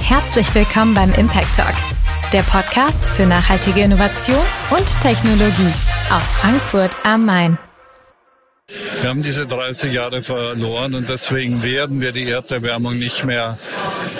[0.00, 1.74] Herzlich willkommen beim Impact Talk,
[2.32, 5.72] der Podcast für nachhaltige Innovation und Technologie
[6.10, 7.58] aus Frankfurt am Main.
[9.00, 13.58] Wir haben diese 30 Jahre verloren und deswegen werden wir die Erderwärmung nicht mehr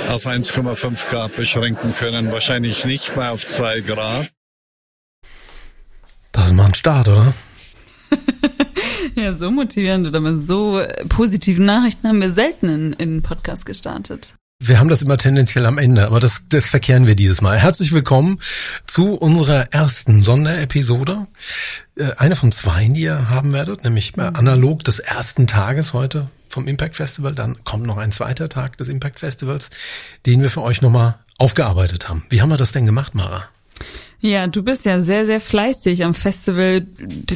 [0.09, 2.33] auf 1,5 Grad beschränken können.
[2.33, 4.31] Wahrscheinlich nicht mehr auf 2 Grad.
[6.33, 7.35] Das ist mal ein Start, oder?
[9.15, 14.35] ja, so motivierend oder mit so positiven Nachrichten haben wir selten in, in Podcast gestartet.
[14.63, 17.57] Wir haben das immer tendenziell am Ende, aber das, das verkehren wir dieses Mal.
[17.59, 18.41] Herzlich willkommen
[18.87, 21.27] zu unserer ersten Sonderepisode.
[21.97, 26.69] Äh, eine von zwei, die ihr haben werdet, nämlich analog des ersten Tages heute vom
[26.69, 27.35] Impact Festival.
[27.35, 29.71] Dann kommt noch ein zweiter Tag des Impact Festivals,
[30.27, 32.27] den wir für euch nochmal aufgearbeitet haben.
[32.29, 33.49] Wie haben wir das denn gemacht, Mara?
[34.23, 36.87] Ja, du bist ja sehr, sehr fleißig am Festival,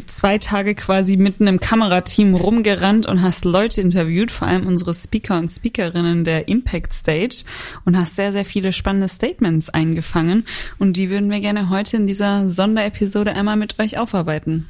[0.06, 5.38] zwei Tage quasi mitten im Kamerateam rumgerannt und hast Leute interviewt, vor allem unsere Speaker
[5.38, 7.44] und Speakerinnen der Impact Stage
[7.86, 10.44] und hast sehr, sehr viele spannende Statements eingefangen
[10.78, 14.66] und die würden wir gerne heute in dieser Sonderepisode einmal mit euch aufarbeiten.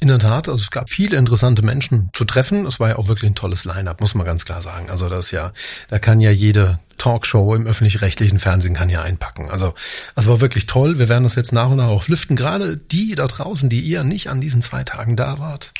[0.00, 2.64] In der Tat, also es gab viele interessante Menschen zu treffen.
[2.64, 4.88] Es war ja auch wirklich ein tolles Line-up, muss man ganz klar sagen.
[4.88, 5.52] Also das ja,
[5.88, 9.50] da kann ja jede Talkshow im öffentlich-rechtlichen Fernsehen kann ja einpacken.
[9.50, 9.74] Also
[10.16, 10.98] es war wirklich toll.
[10.98, 12.36] Wir werden das jetzt nach und nach auch lüften.
[12.36, 15.72] Gerade die da draußen, die ihr nicht an diesen zwei Tagen da wart.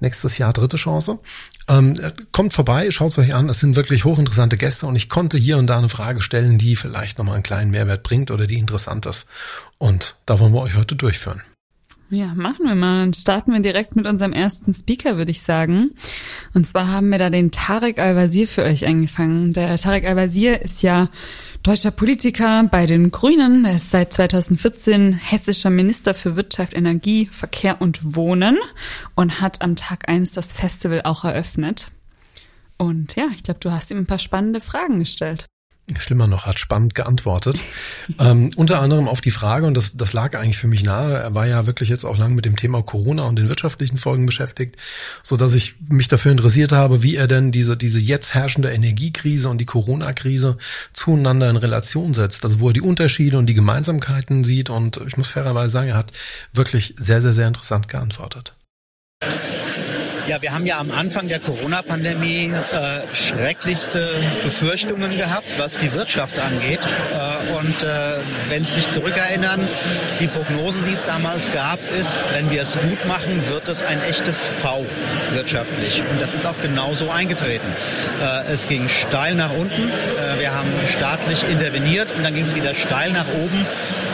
[0.00, 1.18] Nächstes Jahr dritte Chance.
[1.68, 1.94] Ähm,
[2.32, 3.50] kommt vorbei, schaut es euch an.
[3.50, 6.76] Es sind wirklich hochinteressante Gäste und ich konnte hier und da eine Frage stellen, die
[6.76, 9.26] vielleicht nochmal einen kleinen Mehrwert bringt oder die interessant ist.
[9.76, 11.42] Und da wollen wir euch heute durchführen.
[12.12, 12.98] Ja, machen wir mal.
[12.98, 15.92] Dann starten wir direkt mit unserem ersten Speaker, würde ich sagen.
[16.54, 19.52] Und zwar haben wir da den Tarek Al-Wazir für euch eingefangen.
[19.52, 21.08] Der Tarek Al-Wazir ist ja
[21.62, 23.64] deutscher Politiker bei den Grünen.
[23.64, 28.58] Er ist seit 2014 hessischer Minister für Wirtschaft, Energie, Verkehr und Wohnen
[29.14, 31.92] und hat am Tag eins das Festival auch eröffnet.
[32.76, 35.46] Und ja, ich glaube, du hast ihm ein paar spannende Fragen gestellt.
[35.98, 37.60] Schlimmer noch, hat spannend geantwortet.
[38.18, 41.34] ähm, unter anderem auf die Frage, und das, das lag eigentlich für mich nahe, er
[41.34, 44.76] war ja wirklich jetzt auch lang mit dem Thema Corona und den wirtschaftlichen Folgen beschäftigt,
[45.22, 49.48] so dass ich mich dafür interessiert habe, wie er denn diese, diese jetzt herrschende Energiekrise
[49.48, 50.58] und die Corona-Krise
[50.92, 52.44] zueinander in Relation setzt.
[52.44, 54.70] Also wo er die Unterschiede und die Gemeinsamkeiten sieht.
[54.70, 56.12] Und ich muss fairerweise sagen, er hat
[56.52, 58.54] wirklich sehr, sehr, sehr interessant geantwortet.
[60.30, 64.14] Ja, wir haben ja am Anfang der Corona-Pandemie äh, schrecklichste
[64.44, 66.78] Befürchtungen gehabt, was die Wirtschaft angeht.
[66.84, 69.66] Äh, und äh, wenn Sie sich zurückerinnern,
[70.20, 74.00] die Prognosen, die es damals gab, ist, wenn wir es gut machen, wird es ein
[74.04, 74.86] echtes V
[75.32, 76.00] wirtschaftlich.
[76.08, 77.66] Und das ist auch genauso eingetreten.
[78.22, 79.88] Äh, es ging steil nach unten.
[79.88, 83.66] Äh, wir haben staatlich interveniert und dann ging es wieder steil nach oben.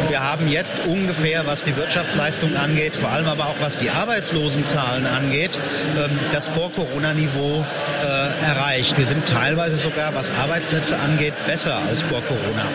[0.08, 5.06] Wir haben jetzt ungefähr, was die Wirtschaftsleistung angeht, vor allem aber auch was die Arbeitslosenzahlen
[5.06, 5.58] angeht,
[5.96, 7.64] äh, ähm, das Vor-Corona-Niveau
[8.02, 8.96] äh, erreicht.
[8.98, 12.66] Wir sind teilweise sogar, was Arbeitsplätze angeht, besser als vor Corona.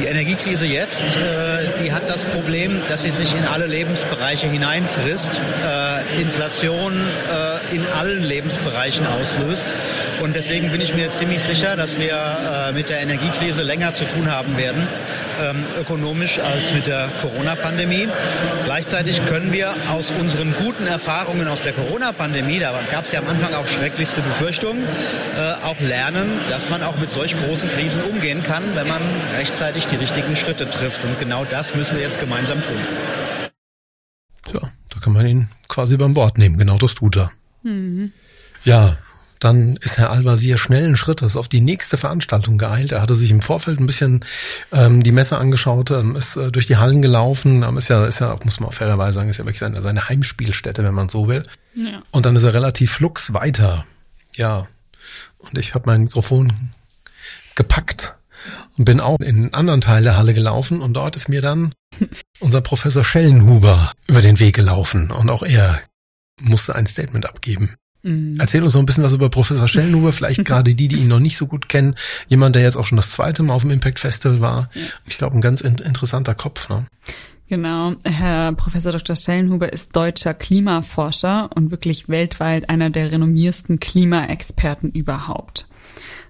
[0.00, 5.40] Die Energiekrise jetzt, äh, die hat das Problem, dass sie sich in alle Lebensbereiche hineinfrisst,
[5.40, 6.92] äh, Inflation
[7.72, 9.66] in allen Lebensbereichen auslöst.
[10.22, 14.04] Und deswegen bin ich mir ziemlich sicher, dass wir äh, mit der Energiekrise länger zu
[14.04, 14.86] tun haben werden
[15.42, 18.08] ähm, ökonomisch als mit der Corona-Pandemie.
[18.64, 23.28] Gleichzeitig können wir aus unseren guten Erfahrungen aus der Corona-Pandemie, da gab es ja am
[23.28, 28.42] Anfang auch schrecklichste Befürchtungen, äh, auch lernen, dass man auch mit solch großen Krisen umgehen
[28.42, 29.02] kann, wenn man
[29.36, 31.04] rechtzeitig die richtigen Schritte trifft.
[31.04, 32.76] Und genau das müssen wir jetzt gemeinsam tun.
[34.52, 36.58] Ja, da kann man ihn quasi beim Wort nehmen.
[36.58, 37.30] Genau das tut er.
[37.62, 38.12] Mhm.
[38.64, 38.96] Ja,
[39.44, 42.92] dann ist Herr Al-Wazir schnellen Schrittes auf die nächste Veranstaltung geeilt.
[42.92, 44.24] Er hatte sich im Vorfeld ein bisschen
[44.72, 48.20] ähm, die Messe angeschaut, ähm, ist äh, durch die Hallen gelaufen, ähm, ist ja, ist
[48.20, 51.28] ja, muss man auch fairerweise sagen, ist ja wirklich seine, seine Heimspielstätte, wenn man so
[51.28, 51.42] will.
[51.74, 52.02] Ja.
[52.10, 53.84] Und dann ist er relativ flux weiter.
[54.34, 54.66] Ja.
[55.38, 56.52] Und ich habe mein Mikrofon
[57.54, 58.14] gepackt
[58.76, 61.72] und bin auch in einen anderen Teil der Halle gelaufen und dort ist mir dann
[62.40, 65.80] unser Professor Schellenhuber über den Weg gelaufen und auch er
[66.40, 67.76] musste ein Statement abgeben.
[68.04, 68.36] Mhm.
[68.38, 71.20] Erzähl uns noch ein bisschen was über Professor Schellnhuber, vielleicht gerade die, die ihn noch
[71.20, 71.94] nicht so gut kennen.
[72.28, 74.70] Jemand, der jetzt auch schon das zweite Mal auf dem Impact Festival war.
[74.74, 74.82] Ja.
[75.06, 76.68] Ich glaube, ein ganz in interessanter Kopf.
[76.68, 76.86] Ne?
[77.48, 79.16] Genau, Herr Professor Dr.
[79.16, 85.66] Schellenhuber ist deutscher Klimaforscher und wirklich weltweit einer der renommiersten Klimaexperten überhaupt.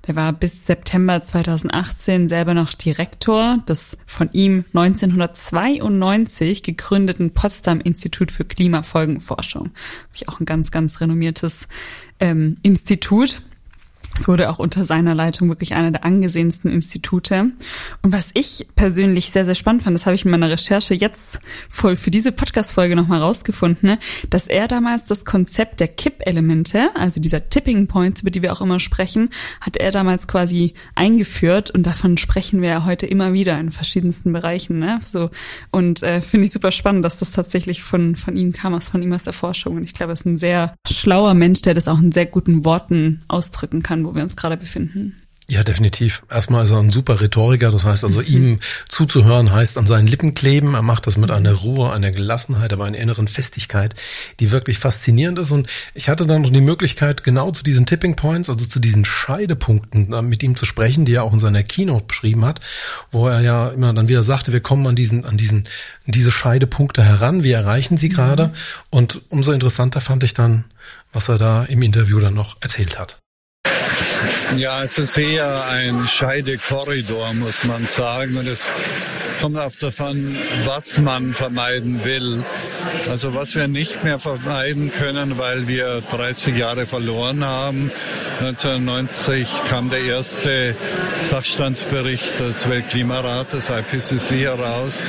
[0.07, 8.31] Der war bis September 2018 selber noch Direktor des von ihm 1992 gegründeten Potsdam Institut
[8.31, 9.71] für Klimafolgenforschung.
[10.27, 11.69] Auch ein ganz, ganz renommiertes
[12.21, 13.41] ähm, Institut.
[14.15, 17.51] Es wurde auch unter seiner Leitung wirklich einer der angesehensten Institute.
[18.03, 21.41] Und was ich persönlich sehr, sehr spannend fand, das habe ich in meiner Recherche jetzt
[21.69, 23.99] voll für diese Podcast-Folge nochmal rausgefunden, ne,
[24.31, 28.61] dass er damals das Konzept der Kippelemente, also dieser Tipping Points, über die wir auch
[28.61, 29.31] immer sprechen,
[29.61, 34.33] hat er damals quasi eingeführt und davon sprechen wir ja heute immer wieder in verschiedensten
[34.33, 34.79] Bereichen.
[34.79, 35.01] Ne?
[35.05, 35.31] So
[35.71, 39.03] und äh, finde ich super spannend, dass das tatsächlich von von ihm kam, aus von
[39.03, 39.77] ihm aus der Forschung.
[39.77, 42.65] Und ich glaube, er ist ein sehr schlauer Mensch, der das auch in sehr guten
[42.65, 45.25] Worten ausdrücken kann, wo wir uns gerade befinden.
[45.47, 46.23] Ja, definitiv.
[46.31, 48.27] Erstmal ist er ein super Rhetoriker, das heißt also, mhm.
[48.27, 50.73] ihm zuzuhören heißt an seinen Lippen kleben.
[50.73, 53.95] Er macht das mit einer Ruhe, einer Gelassenheit, aber einer inneren Festigkeit,
[54.41, 55.51] die wirklich faszinierend ist.
[55.51, 59.05] Und ich hatte dann noch die Möglichkeit, genau zu diesen Tipping Points, also zu diesen
[59.05, 62.61] Scheidepunkten äh, mit ihm zu sprechen, die er auch in seiner Keynote beschrieben hat,
[63.13, 65.65] wo er ja immer dann wieder sagte, wir kommen an diesen, an diesen,
[66.07, 68.47] diese Scheidepunkte heran, wir erreichen sie gerade.
[68.47, 68.53] Mhm.
[68.89, 70.65] Und umso interessanter fand ich dann,
[71.13, 73.19] was er da im Interview dann noch erzählt hat.
[74.57, 78.37] Ja, es ist eher ein Scheidekorridor, muss man sagen.
[78.37, 78.71] Und es
[79.41, 82.45] kommt auf davon, was man vermeiden will.
[83.11, 87.91] Also was wir nicht mehr vermeiden können, weil wir 30 Jahre verloren haben.
[88.41, 90.75] 1990 kam der erste
[91.21, 95.01] Sachstandsbericht des Weltklimarates, IPCC, heraus.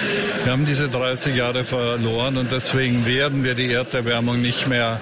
[0.43, 4.99] Wir haben diese 30 Jahre verloren und deswegen werden wir die Erderwärmung nicht mehr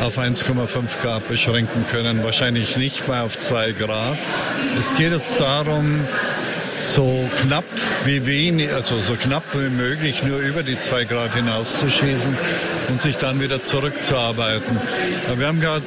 [0.00, 4.18] auf 1,5 Grad beschränken können, wahrscheinlich nicht mehr auf 2 Grad.
[4.78, 6.06] Es geht jetzt darum,
[6.74, 7.64] so knapp
[8.04, 12.36] wie wenig, also so knapp wie möglich nur über die zwei Grad hinauszuschießen
[12.88, 14.78] und sich dann wieder zurückzuarbeiten.
[15.36, 15.84] Wir haben gerade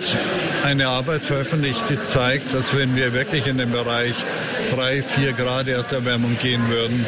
[0.64, 4.16] eine Arbeit veröffentlicht, die zeigt, dass wenn wir wirklich in den Bereich
[4.74, 7.06] drei, vier Grad Erderwärmung gehen würden,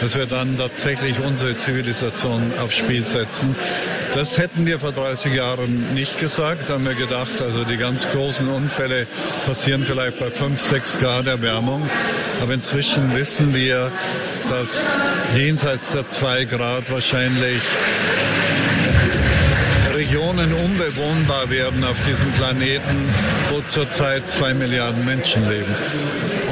[0.00, 3.56] dass wir dann tatsächlich unsere Zivilisation aufs Spiel setzen.
[4.14, 6.68] Das hätten wir vor 30 Jahren nicht gesagt.
[6.68, 9.06] Da haben wir gedacht, also die ganz großen Unfälle
[9.46, 11.88] passieren vielleicht bei 5, 6 Grad Erwärmung.
[12.42, 13.90] Aber inzwischen wissen wir,
[14.50, 15.02] dass
[15.34, 17.62] jenseits der 2 Grad wahrscheinlich
[19.94, 23.08] Regionen unbewohnbar werden auf diesem Planeten,
[23.50, 25.74] wo zurzeit zwei Milliarden Menschen leben.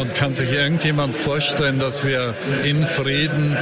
[0.00, 2.32] Und kann sich irgendjemand vorstellen, dass wir
[2.64, 3.54] in Frieden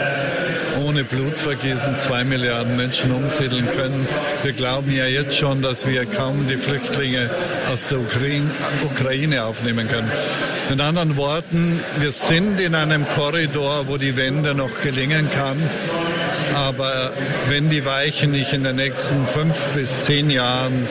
[0.87, 4.07] ohne Blutvergießen zwei Milliarden Menschen umsiedeln können.
[4.45, 7.29] Wir glauben ja jetzt schon, dass wir kaum die Flüchtlinge
[7.73, 10.09] aus der Ukraine aufnehmen können.
[10.71, 15.59] Mit anderen Worten, wir sind in einem Korridor, wo die Wende noch gelingen kann.
[16.55, 17.11] Aber
[17.49, 20.87] wenn die Weichen nicht in den nächsten fünf bis zehn Jahren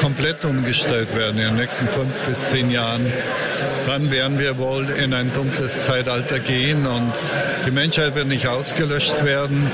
[0.00, 3.12] komplett umgestellt werden, in den nächsten fünf bis zehn Jahren,
[3.86, 7.12] dann werden wir wohl in ein dunkles Zeitalter gehen und
[7.66, 9.70] die Menschheit wird nicht ausgelöscht werden,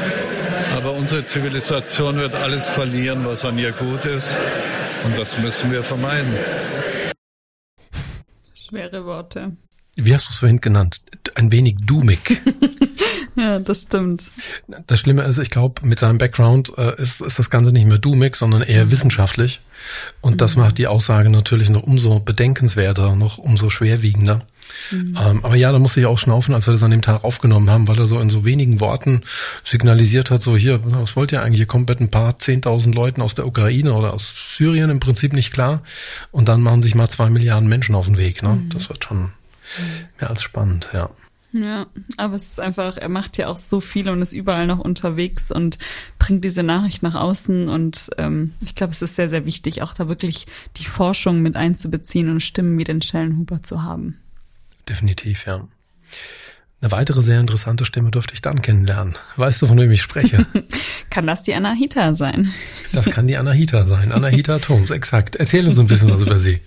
[0.76, 4.38] aber unsere Zivilisation wird alles verlieren, was an ihr gut ist
[5.04, 6.34] und das müssen wir vermeiden.
[8.54, 9.56] Schwere Worte.
[9.96, 11.02] Wie hast du es vorhin genannt?
[11.34, 12.20] Ein wenig doomig.
[13.42, 14.28] ja, das stimmt.
[14.86, 17.98] Das Schlimme ist, ich glaube, mit seinem Background äh, ist, ist das Ganze nicht mehr
[17.98, 19.60] doomig, sondern eher wissenschaftlich.
[20.20, 20.38] Und mhm.
[20.38, 24.40] das macht die Aussage natürlich noch umso bedenkenswerter, noch umso schwerwiegender.
[24.90, 25.16] Mhm.
[25.20, 27.70] Ähm, aber ja, da musste ich auch schnaufen, als wir das an dem Tag aufgenommen
[27.70, 29.22] haben, weil er so in so wenigen Worten
[29.64, 31.58] signalisiert hat, so hier, was wollt ihr eigentlich?
[31.58, 35.32] Hier kommt mit ein paar zehntausend Leuten aus der Ukraine oder aus Syrien im Prinzip
[35.32, 35.82] nicht klar.
[36.30, 38.42] Und dann machen sich mal zwei Milliarden Menschen auf den Weg.
[38.42, 38.50] Ne?
[38.50, 38.68] Mhm.
[38.70, 39.30] Das wird schon
[40.18, 41.10] mehr als spannend, ja.
[41.56, 41.86] Ja,
[42.18, 45.50] aber es ist einfach, er macht ja auch so viel und ist überall noch unterwegs
[45.50, 45.78] und
[46.18, 49.94] bringt diese Nachricht nach außen und ähm, ich glaube, es ist sehr, sehr wichtig, auch
[49.94, 54.18] da wirklich die Forschung mit einzubeziehen und Stimmen wie den Schellenhuber zu haben.
[54.86, 55.66] Definitiv, ja.
[56.82, 59.14] Eine weitere sehr interessante Stimme durfte ich dann kennenlernen.
[59.36, 60.44] Weißt du, von wem ich spreche?
[61.10, 62.52] kann das die Anahita sein?
[62.92, 64.12] Das kann die Anahita sein.
[64.12, 65.36] Anahita Thoms, exakt.
[65.36, 66.60] Erzähl uns ein bisschen was über sie.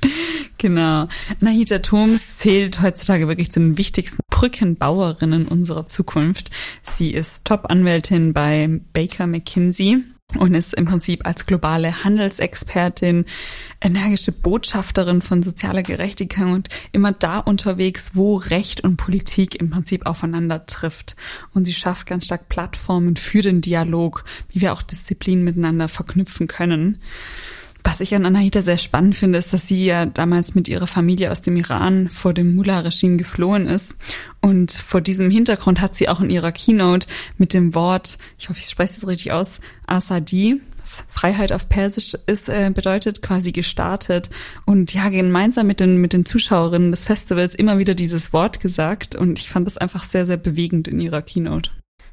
[0.57, 1.07] Genau.
[1.39, 6.49] Anahita Thoms zählt heutzutage wirklich zu den wichtigsten Brückenbauerinnen unserer Zukunft.
[6.95, 10.03] Sie ist Top-Anwältin bei Baker McKinsey
[10.37, 13.25] und ist im Prinzip als globale Handelsexpertin,
[13.81, 20.05] energische Botschafterin von sozialer Gerechtigkeit und immer da unterwegs, wo Recht und Politik im Prinzip
[20.05, 21.15] aufeinander trifft.
[21.53, 26.47] Und sie schafft ganz stark Plattformen für den Dialog, wie wir auch Disziplinen miteinander verknüpfen
[26.47, 26.99] können.
[27.83, 31.31] Was ich an Anahita sehr spannend finde, ist, dass sie ja damals mit ihrer Familie
[31.31, 33.95] aus dem Iran vor dem Mullah-Regime geflohen ist.
[34.41, 37.07] Und vor diesem Hintergrund hat sie auch in ihrer Keynote
[37.37, 42.15] mit dem Wort, ich hoffe, ich spreche es richtig aus, Asadi, was Freiheit auf Persisch
[42.25, 44.29] ist, äh, bedeutet, quasi gestartet.
[44.65, 49.15] Und ja, gemeinsam mit den, mit den Zuschauerinnen des Festivals immer wieder dieses Wort gesagt.
[49.15, 51.71] Und ich fand das einfach sehr, sehr bewegend in ihrer Keynote.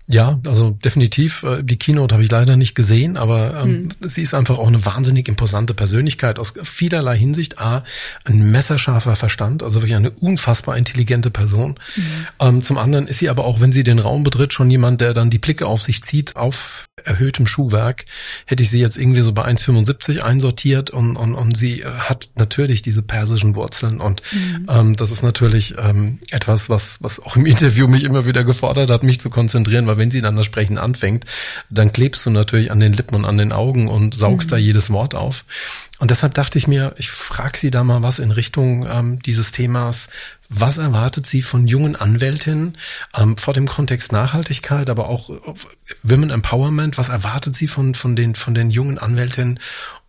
[0.08, 1.42] Ja, also definitiv.
[1.42, 4.08] Äh, die Keynote habe ich leider nicht gesehen, aber ähm, hm.
[4.08, 7.58] sie ist einfach auch eine wahnsinnig imposante Persönlichkeit aus vielerlei Hinsicht.
[7.58, 7.82] A,
[8.24, 11.78] ein messerscharfer Verstand, also wirklich eine unfassbar intelligente Person.
[11.96, 12.02] Mhm.
[12.40, 15.12] Ähm, zum anderen ist sie aber auch, wenn sie den Raum betritt, schon jemand, der
[15.12, 18.04] dann die Blicke auf sich zieht, auf erhöhtem Schuhwerk.
[18.46, 22.30] Hätte ich sie jetzt irgendwie so bei 1,75 einsortiert und, und, und sie äh, hat
[22.36, 24.66] natürlich diese persischen Wurzeln und mhm.
[24.68, 28.90] ähm, das ist natürlich ähm, etwas, was, was auch im Interview mich immer wieder gefordert
[28.90, 31.24] hat, mich zu konzentrieren, weil wenn sie dann das Sprechen anfängt,
[31.70, 34.50] dann klebst du natürlich an den Lippen und an den Augen und saugst mhm.
[34.50, 35.44] da jedes Wort auf.
[35.98, 39.50] Und deshalb dachte ich mir, ich frage Sie da mal was in Richtung ähm, dieses
[39.50, 40.08] Themas.
[40.50, 42.76] Was erwartet Sie von jungen Anwältinnen
[43.16, 45.30] ähm, vor dem Kontext Nachhaltigkeit, aber auch
[46.02, 46.98] Women Empowerment?
[46.98, 49.58] Was erwartet Sie von, von, den, von den jungen Anwältinnen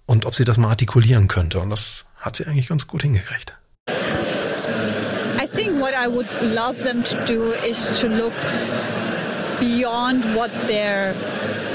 [0.05, 1.59] und ob sie das mal artikulieren könnte?
[1.59, 3.55] Und das hat sie eigentlich ganz gut hingekriegt.
[3.89, 8.33] I think what I would love them to do is to look
[9.59, 11.13] beyond what their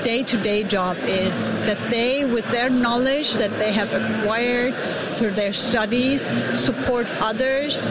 [0.04, 4.74] day-to-day job is that they with their knowledge that they have acquired
[5.14, 6.22] through their studies
[6.58, 7.90] support others.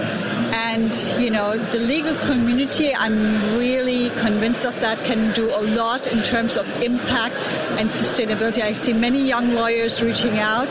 [0.54, 3.18] And you know the legal community i'm
[3.58, 7.36] really convinced of that can do a lot in terms of impact
[7.80, 8.62] and sustainability.
[8.62, 10.68] I see many young lawyers reaching out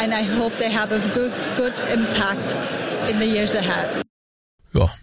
[0.00, 2.54] and i hope they have a good good impact
[3.10, 4.04] in the years ahead.
[4.74, 5.01] Ja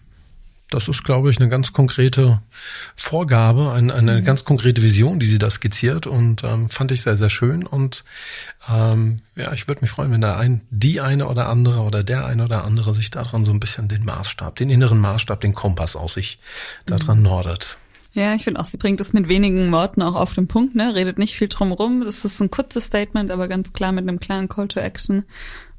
[0.69, 2.41] Das ist, glaube ich, eine ganz konkrete
[2.95, 4.23] Vorgabe, eine, eine mhm.
[4.23, 7.65] ganz konkrete Vision, die sie da skizziert und ähm, fand ich sehr, sehr schön.
[7.65, 8.03] Und
[8.69, 12.25] ähm, ja, ich würde mich freuen, wenn da ein, die eine oder andere oder der
[12.25, 15.95] eine oder andere sich daran so ein bisschen den Maßstab, den inneren Maßstab, den Kompass
[15.95, 16.39] aus sich
[16.85, 17.23] daran mhm.
[17.23, 17.77] nordet.
[18.13, 20.95] Ja, ich finde auch, sie bringt es mit wenigen Worten auch auf den Punkt, ne?
[20.95, 22.03] Redet nicht viel drum rum.
[22.03, 25.25] Das ist ein kurzes Statement, aber ganz klar mit einem klaren Call to Action.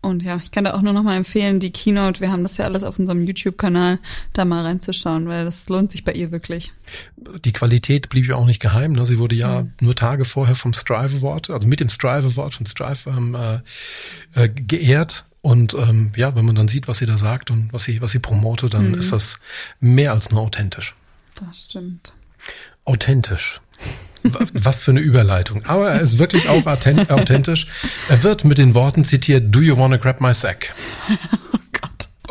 [0.02, 2.56] Und ja, ich kann da auch nur noch mal empfehlen, die Keynote, wir haben das
[2.56, 3.98] ja alles auf unserem YouTube-Kanal,
[4.32, 6.72] da mal reinzuschauen, weil das lohnt sich bei ihr wirklich.
[7.44, 8.92] Die Qualität blieb ja auch nicht geheim.
[8.92, 9.04] Ne?
[9.04, 9.72] Sie wurde ja mhm.
[9.82, 14.44] nur Tage vorher vom Strive Award, also mit dem Strive Award von Strive ähm, äh,
[14.44, 15.26] äh, geehrt.
[15.42, 18.10] Und ähm, ja, wenn man dann sieht, was sie da sagt und was sie, was
[18.12, 18.98] sie promotet, dann mhm.
[18.98, 19.38] ist das
[19.80, 20.94] mehr als nur authentisch.
[21.34, 22.14] Das stimmt.
[22.84, 23.60] Authentisch.
[24.22, 25.64] Was für eine Überleitung.
[25.66, 27.66] Aber er ist wirklich auch authentisch.
[28.08, 30.74] Er wird mit den Worten zitiert, Do you wanna grab my sack?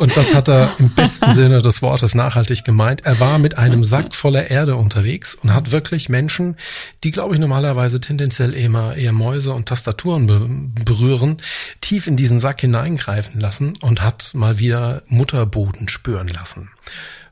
[0.00, 3.04] Oh Und das hat er im besten Sinne des Wortes nachhaltig gemeint.
[3.04, 6.56] Er war mit einem Sack voller Erde unterwegs und hat wirklich Menschen,
[7.04, 10.48] die, glaube ich, normalerweise tendenziell eher, eher Mäuse und Tastaturen be
[10.86, 11.36] berühren,
[11.82, 16.70] tief in diesen Sack hineingreifen lassen und hat mal wieder Mutterboden spüren lassen.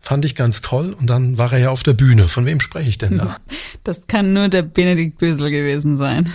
[0.08, 0.96] Fand ich ganz toll.
[0.98, 2.30] Und dann war er ja auf der Bühne.
[2.30, 3.36] Von wem spreche ich denn da?
[3.84, 6.32] Das kann nur der Benedikt Bösel gewesen sein.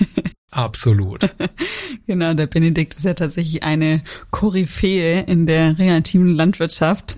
[0.50, 1.34] Absolut.
[2.06, 7.16] genau, der Benedikt ist ja tatsächlich eine Koryphäe in der reaktiven Landwirtschaft.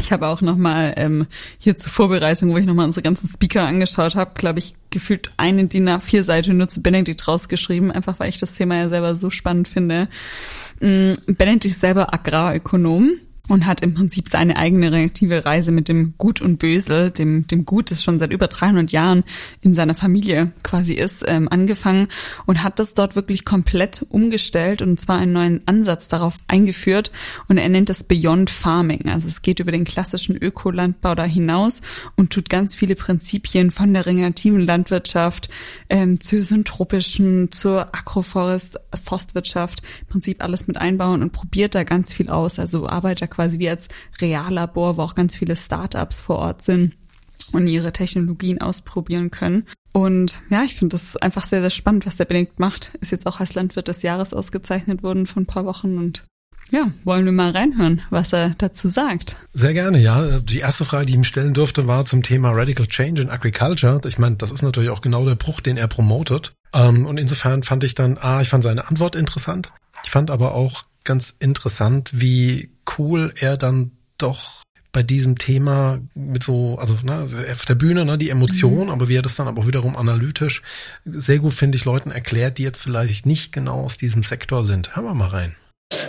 [0.00, 1.28] Ich habe auch nochmal ähm,
[1.58, 5.68] hier zur Vorbereitung, wo ich nochmal unsere ganzen Speaker angeschaut habe, glaube ich, gefühlt eine
[5.68, 9.30] DIN A4 Seite nur zu Benedikt rausgeschrieben, einfach weil ich das Thema ja selber so
[9.30, 10.08] spannend finde.
[10.80, 13.12] Mm, Benedikt ist selber Agrarökonom
[13.48, 17.64] und hat im Prinzip seine eigene reaktive Reise mit dem Gut und Bösel, dem, dem
[17.64, 19.24] Gut, das schon seit über 300 Jahren
[19.60, 22.08] in seiner Familie quasi ist, ähm, angefangen
[22.46, 27.10] und hat das dort wirklich komplett umgestellt und zwar einen neuen Ansatz darauf eingeführt
[27.48, 29.08] und er nennt das Beyond Farming.
[29.08, 31.80] Also es geht über den klassischen Ökolandbau da hinaus
[32.16, 35.48] und tut ganz viele Prinzipien von der regenerativen Landwirtschaft
[35.88, 42.12] ähm, zur syntropischen, zur Agroforest, Forstwirtschaft, im Prinzip alles mit einbauen und probiert da ganz
[42.12, 42.58] viel aus.
[42.58, 43.86] Also arbeitet quasi wie als
[44.20, 46.96] Reallabor, wo auch ganz viele Startups vor Ort sind
[47.52, 49.62] und ihre Technologien ausprobieren können.
[49.92, 52.96] Und ja, ich finde das einfach sehr, sehr spannend, was der Benedikt macht.
[53.00, 56.24] Ist jetzt auch als Landwirt des Jahres ausgezeichnet worden vor ein paar Wochen und
[56.72, 59.36] ja, wollen wir mal reinhören, was er dazu sagt.
[59.52, 60.40] Sehr gerne, ja.
[60.40, 64.00] Die erste Frage, die ich ihm stellen durfte, war zum Thema Radical Change in Agriculture.
[64.06, 66.54] Ich meine, das ist natürlich auch genau der Bruch, den er promotet.
[66.74, 69.72] Ähm, und insofern fand ich dann, ah, ich fand seine Antwort interessant.
[70.04, 76.42] Ich fand aber auch ganz interessant, wie cool er dann doch bei diesem Thema mit
[76.42, 78.90] so, also ne, auf der Bühne, ne, die Emotion, mhm.
[78.90, 80.62] aber wie er das dann aber auch wiederum analytisch
[81.04, 84.96] sehr gut, finde ich, Leuten erklärt, die jetzt vielleicht nicht genau aus diesem Sektor sind.
[84.96, 85.54] Hören wir mal rein.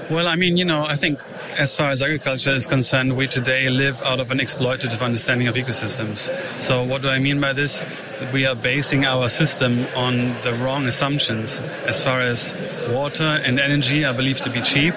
[0.09, 1.19] Well, I mean, you know, I think
[1.57, 5.55] as far as agriculture is concerned, we today live out of an exploitative understanding of
[5.55, 6.29] ecosystems.
[6.59, 7.85] So, what do I mean by this?
[8.33, 11.61] We are basing our system on the wrong assumptions.
[11.87, 12.53] As far as
[12.89, 14.95] water and energy are believed to be cheap,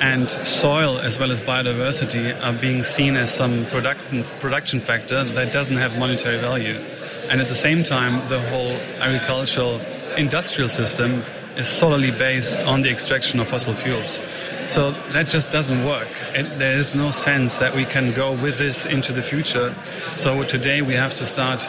[0.00, 5.52] and soil as well as biodiversity are being seen as some production, production factor that
[5.52, 6.78] doesn't have monetary value.
[7.28, 9.80] And at the same time, the whole agricultural
[10.16, 11.24] industrial system
[11.56, 14.20] is solely based on the extraction of fossil fuels.
[14.66, 16.08] So that just doesn't work.
[16.34, 19.74] It, there is no sense that we can go with this into the future.
[20.16, 21.68] So today we have to start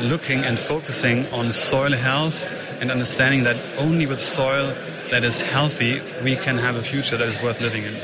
[0.00, 2.46] looking and focusing on soil health
[2.80, 4.76] and understanding that only with soil
[5.10, 7.94] that is healthy we can have a future that is worth living in.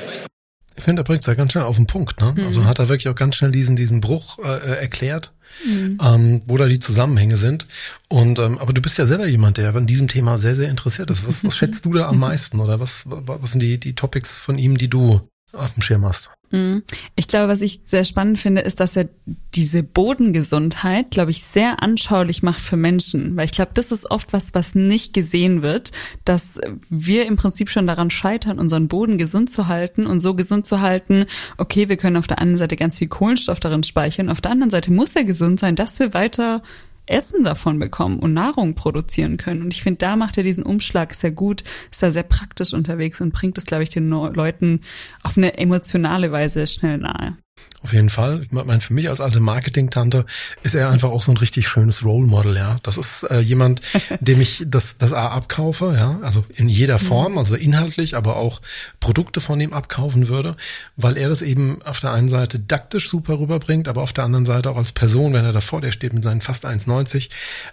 [0.77, 2.21] Ich finde, er bringt es ja ganz schnell auf den Punkt.
[2.21, 2.35] Ne?
[2.37, 2.47] Mhm.
[2.47, 5.33] Also hat er wirklich auch ganz schnell diesen, diesen Bruch äh, erklärt,
[5.65, 5.99] mhm.
[6.03, 7.69] ähm, wo da die Zusammenhänge sind.
[8.09, 11.11] Und ähm, aber du bist ja selber jemand, der an diesem Thema sehr, sehr interessiert
[11.11, 11.27] ist.
[11.27, 12.59] Was, was schätzt du da am meisten?
[12.59, 15.21] Oder was, was sind die, die Topics von ihm, die du
[15.53, 16.31] auf dem Schirm hast?
[16.55, 16.83] Mhm.
[17.17, 19.09] Ich glaube, was ich sehr spannend finde, ist, dass er
[19.55, 23.37] diese Bodengesundheit, glaube ich, sehr anschaulich macht für Menschen.
[23.37, 25.91] Weil ich glaube, das ist oft was, was nicht gesehen wird,
[26.25, 30.65] dass wir im Prinzip schon daran scheitern, unseren Boden gesund zu halten und so gesund
[30.65, 31.27] zu halten,
[31.59, 34.71] okay, wir können auf der einen Seite ganz viel Kohlenstoff darin speichern, auf der anderen
[34.71, 36.63] Seite muss er gesund sein, dass wir weiter
[37.07, 39.63] Essen davon bekommen und Nahrung produzieren können.
[39.63, 43.21] Und ich finde, da macht er diesen Umschlag sehr gut, ist da sehr praktisch unterwegs
[43.21, 44.81] und bringt es, glaube ich, den Leuten
[45.23, 47.37] auf eine emotionale Weise schnell nahe.
[47.85, 48.41] Auf jeden Fall.
[48.41, 50.25] Ich meine, für mich als alte Marketing-Tante
[50.63, 52.79] ist er einfach auch so ein richtig schönes Role Model, ja.
[52.83, 53.83] Das ist äh, jemand,
[54.21, 57.05] dem ich das, das A abkaufe, ja, also in jeder mhm.
[57.05, 58.63] Form, also inhaltlich, aber auch
[59.01, 60.57] Produkte von ihm abkaufen würde,
[60.97, 64.47] weil er das eben auf der einen Seite daktisch super rüberbringt, aber auf der anderen
[64.47, 67.29] Seite auch als Person, wenn er da vor dir steht mit seinen fast 1,90,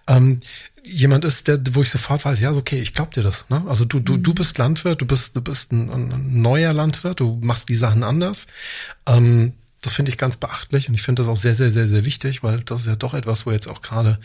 [0.08, 0.42] ähm,
[0.84, 3.46] jemand ist, der, wo ich sofort weiß, ja, okay, ich glaub dir das.
[3.48, 3.64] Ne?
[3.66, 4.36] Also du, du, du mhm.
[4.36, 8.48] bist Landwirt, du bist, du bist ein, ein neuer Landwirt, du machst die Sachen anders.
[9.08, 12.06] Ähm, das finde ich ganz beachtlich und ich finde das auch sehr, sehr, sehr, sehr
[12.06, 14.20] wichtig, weil das ist ja doch etwas, wo jetzt auch gerade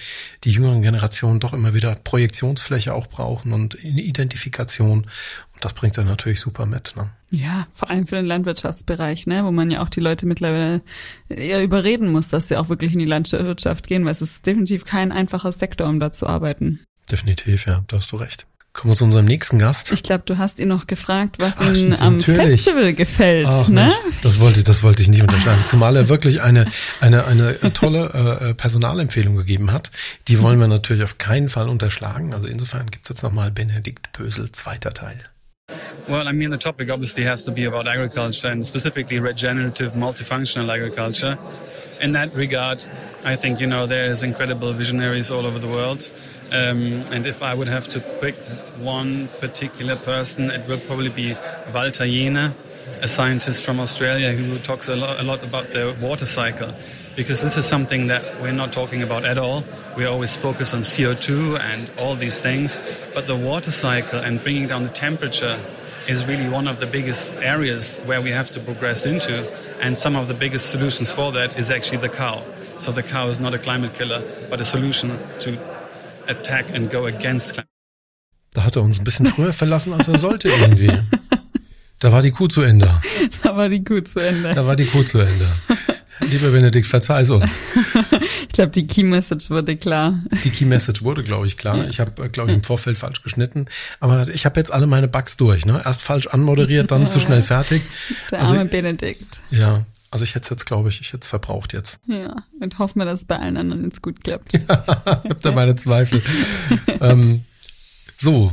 [0.44, 5.06] die jüngeren Generationen doch immer wieder Projektionsfläche auch brauchen und Identifikation.
[5.54, 6.94] Und das bringt er natürlich super mit.
[6.94, 7.08] Ne?
[7.30, 10.82] Ja, vor allem für den Landwirtschaftsbereich, ne, wo man ja auch die Leute mittlerweile
[11.30, 14.84] eher überreden muss, dass sie auch wirklich in die Landwirtschaft gehen, weil es ist definitiv
[14.84, 16.80] kein einfacher Sektor, um da zu arbeiten.
[17.10, 18.46] Definitiv, ja, da hast du recht.
[18.76, 19.90] Kommen wir zu unserem nächsten Gast.
[19.90, 22.62] Ich glaube, du hast ihn noch gefragt, was Ach, ihm am natürlich.
[22.62, 23.48] Festival gefällt.
[23.48, 23.80] Ach, ne?
[23.80, 25.62] Mensch, das wollte ich, das wollte ich nicht unterschreiben.
[25.64, 26.66] Zumal er wirklich eine
[27.00, 29.90] eine eine tolle äh, Personalempfehlung gegeben hat.
[30.28, 32.34] Die wollen wir natürlich auf keinen Fall unterschlagen.
[32.34, 35.16] Also insofern gibt es jetzt nochmal Benedikt Pösel, zweiter Teil.
[36.06, 40.70] Well, I mean, the topic obviously has to be about agriculture and specifically regenerative multifunctional
[40.70, 41.38] agriculture.
[42.00, 42.84] In that regard,
[43.24, 46.08] I think, you know, there is incredible visionaries all over the world.
[46.52, 48.36] Um, and if I would have to pick
[48.78, 51.34] one particular person, it would probably be
[51.74, 52.54] Walter Jene,
[53.02, 56.72] a scientist from Australia who talks a lot, a lot about the water cycle.
[57.16, 59.64] Because this is something that we're not talking about at all.
[59.96, 62.78] We always focus on CO2 and all these things.
[63.14, 65.58] But the water cycle and bringing down the temperature
[66.06, 69.50] is really one of the biggest areas where we have to progress into.
[69.80, 72.44] And some of the biggest solutions for that is actually the cow.
[72.78, 75.58] So the cow is not a climate killer, but a solution to
[76.28, 77.62] attack and go against
[78.52, 80.92] Da hat er uns ein bisschen früher verlassen, als er sollte irgendwie.
[81.98, 83.00] Da war die Kuh zu Ende.
[83.42, 84.54] Da war die Kuh zu Ende.
[84.54, 85.48] Da war die Kuh zu Ende.
[86.20, 87.58] Lieber Benedikt, verzeih's uns.
[88.48, 90.18] Ich glaube, die Key Message wurde klar.
[90.44, 91.86] Die Key Message wurde, glaube ich, klar.
[91.88, 93.66] Ich habe, äh, glaube ich, im Vorfeld falsch geschnitten.
[94.00, 95.66] Aber ich habe jetzt alle meine Bugs durch.
[95.66, 95.82] Ne?
[95.84, 97.82] Erst falsch anmoderiert, dann zu schnell fertig.
[98.30, 99.40] Der arme also, Benedikt.
[99.50, 99.84] Ja,
[100.16, 101.98] also ich hätte es jetzt, glaube ich, ich hätte es verbraucht jetzt.
[102.06, 104.50] Ja, und hoffen wir, dass es bei allen anderen jetzt gut klappt.
[104.54, 104.60] ja,
[105.24, 106.22] ich habe da meine Zweifel.
[107.02, 107.44] ähm,
[108.16, 108.50] so,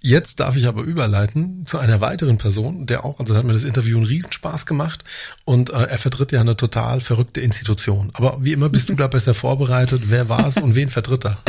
[0.00, 3.64] Jetzt darf ich aber überleiten zu einer weiteren Person, der auch, also hat mir das
[3.64, 5.04] Interview einen Riesenspaß gemacht
[5.44, 8.10] und äh, er vertritt ja eine total verrückte Institution.
[8.12, 10.02] Aber wie immer bist du da besser vorbereitet.
[10.06, 11.38] Wer war es und wen vertritt er?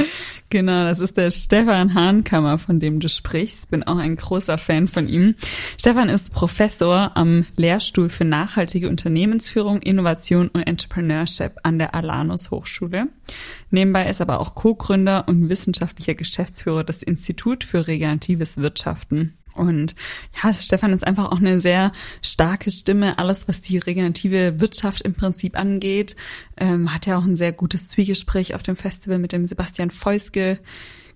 [0.49, 3.69] Genau, das ist der Stefan Hahnkammer, von dem du sprichst.
[3.69, 5.35] Bin auch ein großer Fan von ihm.
[5.77, 13.09] Stefan ist Professor am Lehrstuhl für nachhaltige Unternehmensführung, Innovation und Entrepreneurship an der Alanus Hochschule.
[13.69, 19.37] Nebenbei ist aber auch Co-Gründer und wissenschaftlicher Geschäftsführer des Institut für regeneratives Wirtschaften.
[19.57, 19.95] Und
[20.41, 23.17] ja, Stefan ist einfach auch eine sehr starke Stimme.
[23.17, 26.15] Alles, was die regenerative Wirtschaft im Prinzip angeht,
[26.57, 30.59] ähm, hat ja auch ein sehr gutes Zwiegespräch auf dem Festival mit dem Sebastian Feuske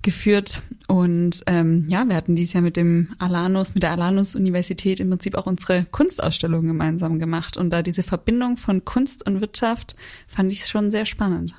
[0.01, 0.63] geführt.
[0.87, 5.09] Und ähm, ja, wir hatten dieses Jahr mit dem Alanus, mit der Alanus Universität im
[5.09, 7.57] Prinzip auch unsere Kunstausstellung gemeinsam gemacht.
[7.57, 9.95] Und da diese Verbindung von Kunst und Wirtschaft
[10.27, 11.55] fand ich schon sehr spannend.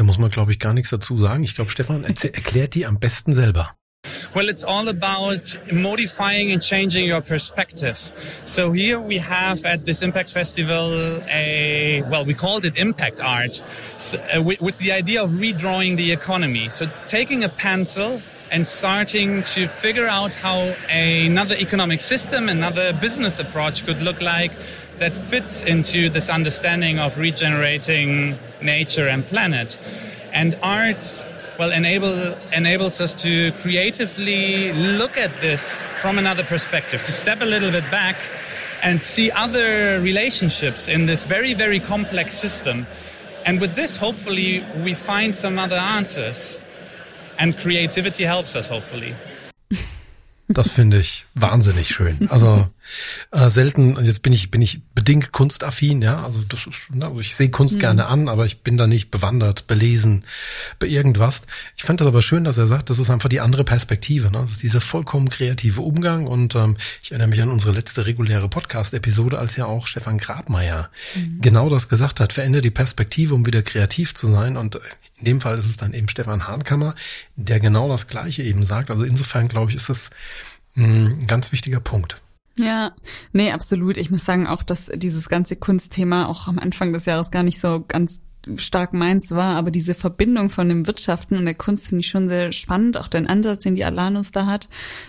[0.00, 1.44] Da muss man, glaube ich, gar nichts dazu sagen.
[1.44, 3.70] Ich glaube, Stefan erklärt die am besten selber.
[4.32, 7.98] Well, it's all about modifying and changing your perspective.
[8.46, 13.60] So here we have at this Impact Festival a, well, we called it impact art
[13.98, 16.70] so, uh, with, with the idea of redrawing the economy.
[16.70, 23.38] So taking a pencil and starting to figure out how another economic system, another business
[23.38, 24.52] approach could look like
[25.00, 29.76] that fits into this understanding of regenerating nature and planet.
[30.32, 31.24] And arts
[31.58, 37.46] well enable enables us to creatively look at this from another perspective, to step a
[37.46, 38.16] little bit back
[38.82, 42.86] and see other relationships in this very very complex system
[43.44, 46.60] And with this, hopefully, we find some other answers.
[47.38, 49.14] And creativity helps us, hopefully.
[50.54, 52.28] Das finde ich wahnsinnig schön.
[52.30, 52.68] Also
[53.30, 56.24] äh, selten, jetzt bin ich bin ich bedingt kunstaffin, ja.
[56.24, 56.68] Also, das,
[57.00, 57.80] also ich sehe Kunst mhm.
[57.80, 60.24] gerne an, aber ich bin da nicht bewandert, belesen,
[60.78, 61.42] bei irgendwas.
[61.76, 64.30] Ich fand das aber schön, dass er sagt, das ist einfach die andere Perspektive.
[64.30, 64.38] Ne?
[64.38, 66.26] Das ist dieser vollkommen kreative Umgang.
[66.26, 70.90] Und ähm, ich erinnere mich an unsere letzte reguläre Podcast-Episode, als ja auch Stefan Grabmeier
[71.14, 71.40] mhm.
[71.40, 72.32] genau das gesagt hat.
[72.32, 74.56] Verändere die Perspektive, um wieder kreativ zu sein.
[74.56, 74.80] Und äh,
[75.20, 76.94] in dem Fall ist es dann eben Stefan Hahnkammer,
[77.36, 78.90] der genau das Gleiche eben sagt.
[78.90, 80.10] Also insofern glaube ich, ist das
[80.74, 82.20] hm, ein ganz wichtiger Punkt.
[82.56, 82.92] Ja,
[83.32, 83.96] nee, absolut.
[83.96, 87.60] Ich muss sagen auch, dass dieses ganze Kunstthema auch am Anfang des Jahres gar nicht
[87.60, 88.20] so ganz
[88.56, 92.28] stark meins war, aber diese Verbindung von dem Wirtschaften und der Kunst finde ich schon
[92.28, 94.68] sehr spannend, auch den Ansatz, den die Alanus da hat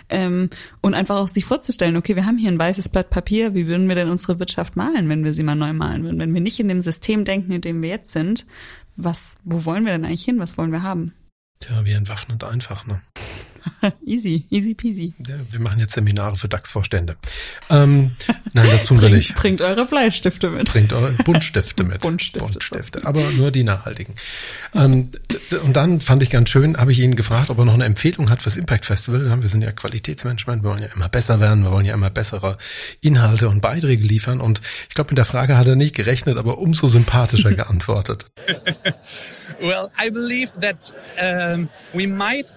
[0.09, 0.49] ähm,
[0.81, 3.87] und einfach auch sich vorzustellen, okay, wir haben hier ein weißes Blatt Papier, wie würden
[3.87, 6.59] wir denn unsere Wirtschaft malen, wenn wir sie mal neu malen würden, wenn wir nicht
[6.59, 8.45] in dem System denken, in dem wir jetzt sind,
[9.03, 10.39] was, wo wollen wir denn eigentlich hin?
[10.39, 11.13] Was wollen wir haben?
[11.59, 13.01] Tja, wir entwaffnen einfach, ne?
[14.05, 15.13] easy, easy peasy.
[15.27, 17.15] Ja, wir machen jetzt Seminare für DAX-Vorstände.
[17.69, 18.11] Ähm,
[18.53, 19.35] nein, das tun bringt, wir nicht.
[19.35, 20.71] Bringt eure Bleistifte mit.
[20.71, 22.01] Bringt eure Buntstifte mit.
[22.01, 22.39] Buntstifte.
[22.39, 24.15] Buntstifte, aber nur die nachhaltigen.
[24.73, 25.09] Ähm,
[25.63, 28.29] und dann fand ich ganz schön, habe ich ihn gefragt, ob er noch eine Empfehlung
[28.29, 29.41] hat fürs Impact Festival.
[29.41, 32.57] Wir sind ja Qualitätsmanagement, wir wollen ja immer besser werden, wir wollen ja immer bessere
[33.01, 34.41] Inhalte und Beiträge liefern.
[34.41, 38.31] Und ich glaube, mit der Frage hat er nicht gerechnet, aber umso sympathischer geantwortet.
[39.59, 42.51] well, I believe that um, we might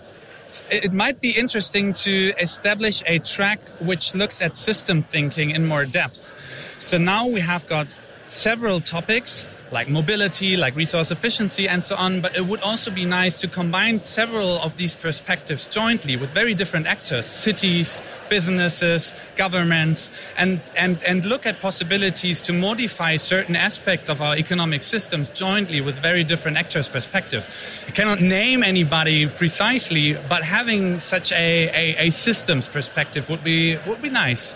[0.70, 5.84] it might be interesting to establish a track which looks at system thinking in more
[5.84, 6.32] depth.
[6.78, 7.96] So now we have got
[8.28, 12.22] several topics like mobility, like resource efficiency, and so on.
[12.22, 16.54] But it would also be nice to combine several of these perspectives jointly with very
[16.54, 24.08] different actors, cities, businesses, governments, and, and, and look at possibilities to modify certain aspects
[24.08, 27.42] of our economic systems jointly with very different actors' perspective.
[27.88, 33.76] I cannot name anybody precisely, but having such a, a, a systems perspective would be,
[33.86, 34.54] would be nice.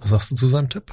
[0.00, 0.92] Was sagst du zu seinem Tipp?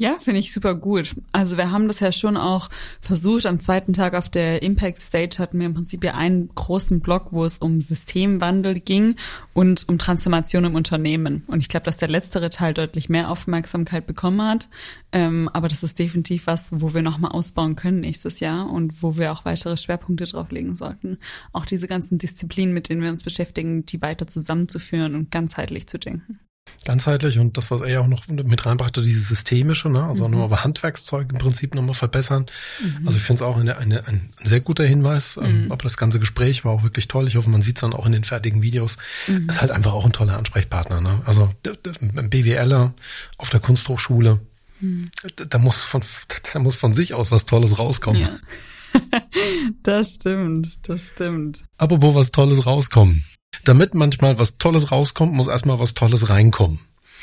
[0.00, 1.14] Ja, finde ich super gut.
[1.30, 2.70] Also wir haben das ja schon auch
[3.02, 3.44] versucht.
[3.44, 7.26] Am zweiten Tag auf der Impact Stage hatten wir im Prinzip ja einen großen Block,
[7.32, 9.16] wo es um Systemwandel ging
[9.52, 11.44] und um Transformation im Unternehmen.
[11.48, 14.70] Und ich glaube, dass der letztere Teil deutlich mehr Aufmerksamkeit bekommen hat.
[15.12, 19.18] Ähm, aber das ist definitiv was, wo wir nochmal ausbauen können nächstes Jahr und wo
[19.18, 21.18] wir auch weitere Schwerpunkte drauflegen sollten.
[21.52, 25.98] Auch diese ganzen Disziplinen, mit denen wir uns beschäftigen, die weiter zusammenzuführen und ganzheitlich zu
[25.98, 26.40] denken
[26.84, 30.04] ganzheitlich und das, was er ja auch noch mit reinbrachte, dieses Systemische, ne?
[30.04, 30.34] also mhm.
[30.34, 32.46] nur aber Handwerkszeug im Prinzip nochmal verbessern.
[32.82, 33.06] Mhm.
[33.06, 35.72] Also ich finde es auch eine, eine, ein sehr guter Hinweis, ähm, mhm.
[35.72, 37.28] aber das ganze Gespräch war auch wirklich toll.
[37.28, 38.96] Ich hoffe, man sieht es dann auch in den fertigen Videos.
[39.26, 39.48] Mhm.
[39.48, 41.00] Ist halt einfach auch ein toller Ansprechpartner.
[41.00, 41.22] Ne?
[41.26, 41.52] Also
[42.00, 42.94] ein BWLer
[43.38, 44.40] auf der Kunsthochschule,
[44.80, 45.10] mhm.
[45.36, 46.02] da muss von,
[46.52, 48.22] da muss von sich aus was Tolles rauskommen.
[48.22, 48.30] Ja.
[49.82, 51.64] das stimmt, das stimmt.
[51.78, 53.24] Apropos was Tolles rauskommen.
[53.64, 56.80] Damit manchmal was Tolles rauskommt, muss erstmal was Tolles reinkommen.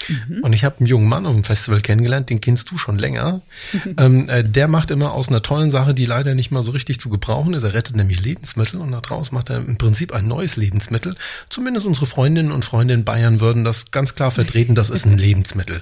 [0.07, 0.43] Mhm.
[0.43, 3.41] Und ich habe einen jungen Mann auf dem Festival kennengelernt, den kennst du schon länger.
[3.97, 6.99] ähm, äh, der macht immer aus einer tollen Sache, die leider nicht mal so richtig
[6.99, 7.63] zu gebrauchen ist.
[7.63, 11.15] Er rettet nämlich Lebensmittel und daraus macht er im Prinzip ein neues Lebensmittel.
[11.49, 15.17] Zumindest unsere Freundinnen und Freunde in Bayern würden das ganz klar vertreten, das ist ein
[15.17, 15.81] Lebensmittel.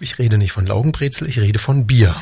[0.00, 2.16] Ich rede nicht von Laugenbrezel, ich rede von Bier.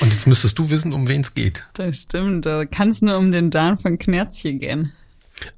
[0.00, 1.64] Und jetzt müsstest du wissen, um wen es geht.
[1.74, 4.92] Das stimmt, da kann es nur um den Dan von Knerzchen gehen.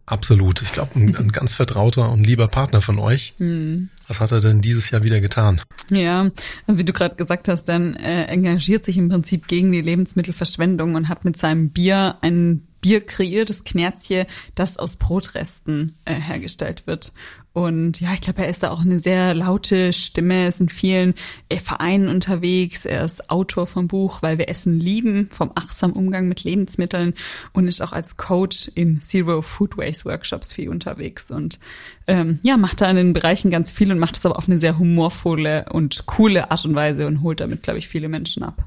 [0.06, 0.62] Absolut.
[0.62, 3.34] Ich glaube, ein, ein, ganz vertrauter und lieber Partner von euch.
[3.38, 3.88] Hm.
[4.08, 5.60] Was hat er denn dieses Jahr wieder getan?
[5.88, 6.30] Ja,
[6.66, 10.94] also wie du gerade gesagt hast, dann äh, engagiert sich im Prinzip gegen die Lebensmittelverschwendung
[10.96, 16.86] und hat mit seinem Bier ein Bier kreiert, das Knerzchen, das aus Brotresten äh, hergestellt
[16.86, 17.12] wird.
[17.52, 20.46] Und ja, ich glaube, er ist da auch eine sehr laute Stimme.
[20.46, 21.14] Ist in vielen
[21.48, 22.84] äh, Vereinen unterwegs.
[22.84, 27.14] Er ist Autor vom Buch, weil wir Essen lieben, vom achtsamen Umgang mit Lebensmitteln
[27.52, 31.30] und ist auch als Coach in Zero Food Waste Workshops viel unterwegs.
[31.30, 31.58] Und
[32.06, 34.58] ähm, ja, macht da in den Bereichen ganz viel und macht es aber auf eine
[34.58, 38.64] sehr humorvolle und coole Art und Weise und holt damit, glaube ich, viele Menschen ab.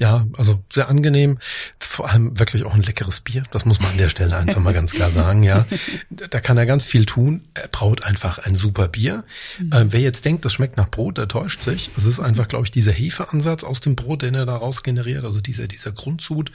[0.00, 1.38] Ja, also sehr angenehm.
[1.78, 3.44] Vor allem wirklich auch ein leckeres Bier.
[3.52, 5.44] Das muss man an der Stelle einfach mal ganz klar sagen.
[5.44, 5.66] Ja,
[6.10, 7.46] da kann er ganz viel tun.
[7.54, 9.22] Er braut einfach ein super Bier.
[9.60, 9.72] Mhm.
[9.72, 11.90] Äh, wer jetzt denkt, das schmeckt nach Brot, der täuscht sich.
[11.96, 15.24] Es ist einfach, glaube ich, dieser Hefeansatz aus dem Brot, den er daraus generiert.
[15.24, 16.50] Also dieser dieser Grundsud.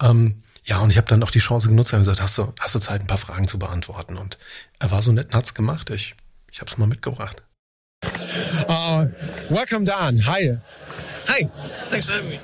[0.00, 2.74] Ähm, ja, und ich habe dann auch die Chance genutzt und gesagt, hast du hast
[2.74, 4.16] du Zeit, ein paar Fragen zu beantworten?
[4.16, 4.38] Und
[4.78, 5.90] er war so nett und hat's gemacht.
[5.90, 6.14] Ich
[6.50, 7.42] ich habe es mal mitgebracht.
[8.68, 9.06] Uh,
[9.50, 10.24] welcome, Dan.
[10.26, 10.58] Hi.
[11.28, 11.44] Hi,
[11.88, 12.40] thanks for having me.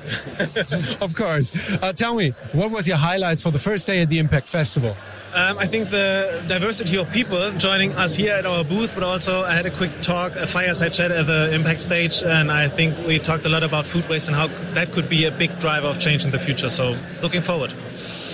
[1.00, 1.52] of course.
[1.82, 4.94] Uh, tell me, what was your highlights for the first day at the Impact Festival?
[5.34, 9.42] Um, I think the diversity of people joining us here at our booth, but also
[9.42, 12.96] I had a quick talk, a fireside chat at the Impact stage, and I think
[13.06, 15.88] we talked a lot about food waste and how that could be a big driver
[15.88, 16.68] of change in the future.
[16.68, 17.74] So, looking forward.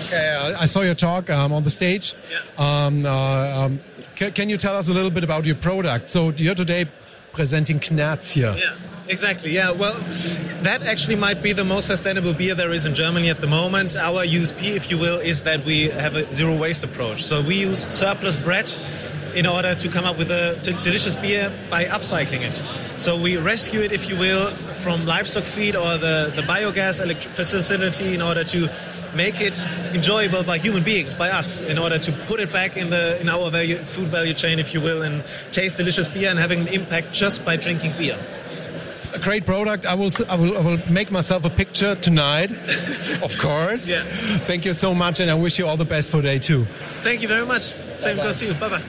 [0.07, 2.15] Okay, I saw your talk um, on the stage.
[2.31, 2.85] Yeah.
[2.85, 3.81] Um, uh, um,
[4.17, 6.09] can, can, you tell us a little bit about your product?
[6.09, 6.87] So, you're today
[7.33, 8.59] presenting Knerzje.
[8.59, 8.77] Yeah.
[9.09, 9.51] Exactly.
[9.51, 9.73] Yeah.
[9.73, 9.99] Well,
[10.63, 13.97] that actually might be the most sustainable beer there is in Germany at the moment.
[13.97, 17.25] Our USP, if you will, is that we have a zero waste approach.
[17.25, 18.71] So we use surplus bread
[19.35, 22.63] in order to come up with a delicious beer by upcycling it.
[23.01, 27.01] So we rescue it, if you will, from livestock feed or the, the biogas
[27.35, 28.69] facility in order to
[29.15, 32.91] make it enjoyable by human beings, by us, in order to put it back in
[32.91, 36.39] the in our value, food value chain, if you will, and taste delicious beer and
[36.39, 38.19] having an impact just by drinking beer
[39.15, 39.87] a great product.
[39.87, 42.53] I will, I will, I will make myself a picture tonight,
[43.23, 43.89] of course.
[43.89, 44.05] Yeah.
[44.47, 46.67] Thank you so much, and I wish you all the best for day two.
[47.03, 47.75] Thank you very much.
[47.99, 48.55] Same goes to you.
[48.55, 48.83] Bye bye.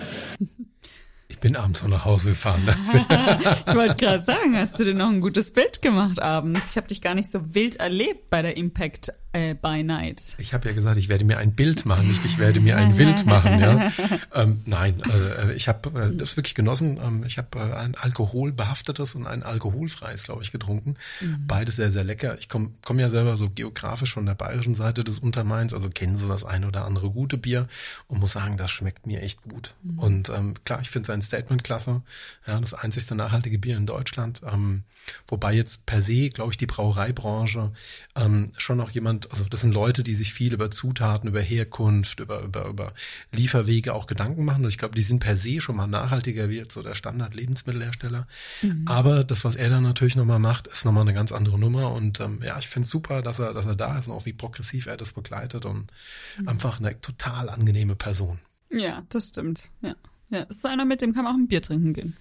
[1.29, 2.61] Ich bin abends noch nach Hause gefahren.
[2.67, 6.71] ich wollte gerade sagen, hast du dir noch ein gutes Bild gemacht abends?
[6.71, 10.35] Ich habe dich gar nicht so wild erlebt bei der Impact äh, by Night.
[10.37, 12.97] Ich habe ja gesagt, ich werde mir ein Bild machen, nicht ich werde mir ein
[12.97, 13.59] Wild machen.
[13.59, 13.91] Ja?
[14.33, 16.99] Ähm, nein, äh, ich habe äh, das wirklich genossen.
[17.01, 20.95] Ähm, ich habe äh, ein alkoholbehaftetes und ein alkoholfreies, glaube ich, getrunken.
[21.21, 21.47] Mhm.
[21.47, 22.37] Beides sehr, sehr lecker.
[22.39, 26.17] Ich komme komm ja selber so geografisch von der bayerischen Seite des Untermains, also kenne
[26.17, 27.67] so das eine oder andere gute Bier
[28.07, 29.75] und muss sagen, das schmeckt mir echt gut.
[29.83, 29.99] Mhm.
[29.99, 32.01] Und ähm, klar, ich finde sein Statement klasse.
[32.47, 34.41] Ja, das einzigste nachhaltige Bier in Deutschland.
[34.51, 34.83] Ähm,
[35.27, 37.71] wobei jetzt per se, glaube ich, die Brauereibranche
[38.15, 42.19] ähm, schon noch jemand also das sind Leute, die sich viel über Zutaten, über Herkunft,
[42.19, 42.93] über, über, über
[43.31, 44.63] Lieferwege auch Gedanken machen.
[44.63, 48.27] Also ich glaube, die sind per se schon mal nachhaltiger wie jetzt so der Standard-Lebensmittelhersteller.
[48.61, 48.87] Mhm.
[48.87, 51.91] Aber das, was er dann natürlich nochmal macht, ist nochmal eine ganz andere Nummer.
[51.91, 54.25] Und ähm, ja, ich finde es super, dass er, dass er da ist und auch
[54.25, 55.91] wie progressiv er das begleitet und
[56.37, 56.47] mhm.
[56.47, 58.39] einfach eine total angenehme Person.
[58.69, 59.69] Ja, das stimmt.
[59.81, 59.95] Ja.
[60.29, 62.15] Ja, ist so einer, mit dem kann man auch ein Bier trinken gehen.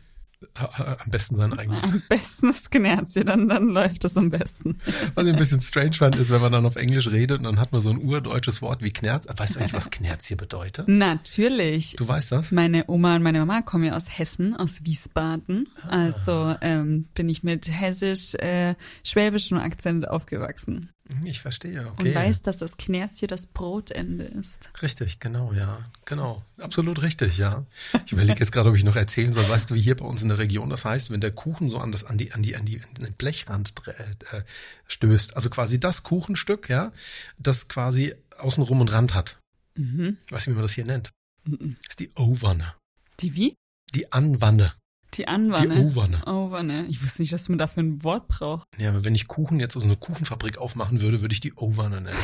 [0.54, 1.84] Am besten sein eigenes.
[1.84, 4.78] Am besten das Knerzchen, dann, dann läuft das am besten.
[5.14, 7.60] Was ich ein bisschen strange fand, ist, wenn man dann auf Englisch redet und dann
[7.60, 9.26] hat man so ein urdeutsches Wort wie Knerz.
[9.28, 10.88] Weißt du eigentlich, was Knerzchen bedeutet?
[10.88, 11.96] Natürlich.
[11.96, 12.52] Du weißt das?
[12.52, 15.68] Meine Oma und meine Mama kommen ja aus Hessen, aus Wiesbaden.
[15.82, 16.04] Ah.
[16.04, 20.90] Also ähm, bin ich mit hessisch-schwäbischem äh, Akzent aufgewachsen.
[21.24, 22.08] Ich verstehe, okay.
[22.08, 24.70] Und weiß, dass das Knerzchen das Brotende ist.
[24.82, 25.78] Richtig, genau, ja.
[26.04, 26.42] Genau.
[26.58, 27.64] Absolut richtig, ja.
[28.06, 30.22] Ich überlege jetzt gerade, ob ich noch erzählen soll, weißt du, wie hier bei uns
[30.22, 32.56] in der Region das heißt, wenn der Kuchen so an das, an die, an die,
[32.56, 34.42] an die, an den Blechrand äh,
[34.86, 35.36] stößt.
[35.36, 36.92] Also quasi das Kuchenstück, ja,
[37.38, 39.38] das quasi außenrum und Rand hat.
[39.76, 40.18] Mhm.
[40.30, 41.10] Weißt du, wie man das hier nennt?
[41.44, 41.76] Mhm.
[41.76, 42.74] Das ist die O-Wanne.
[43.20, 43.54] Die wie?
[43.94, 44.72] Die Anwanne.
[45.14, 45.74] Die Anwanne.
[45.74, 46.22] Die O-Wanne.
[46.26, 46.86] O-Wanne.
[46.88, 48.66] Ich wusste nicht, dass man dafür ein Wort braucht.
[48.78, 52.00] Ja, aber wenn ich Kuchen jetzt so eine Kuchenfabrik aufmachen würde, würde ich die O-Wanne
[52.00, 52.16] nennen.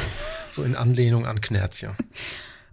[0.53, 1.93] so in Anlehnung an Knerzchen.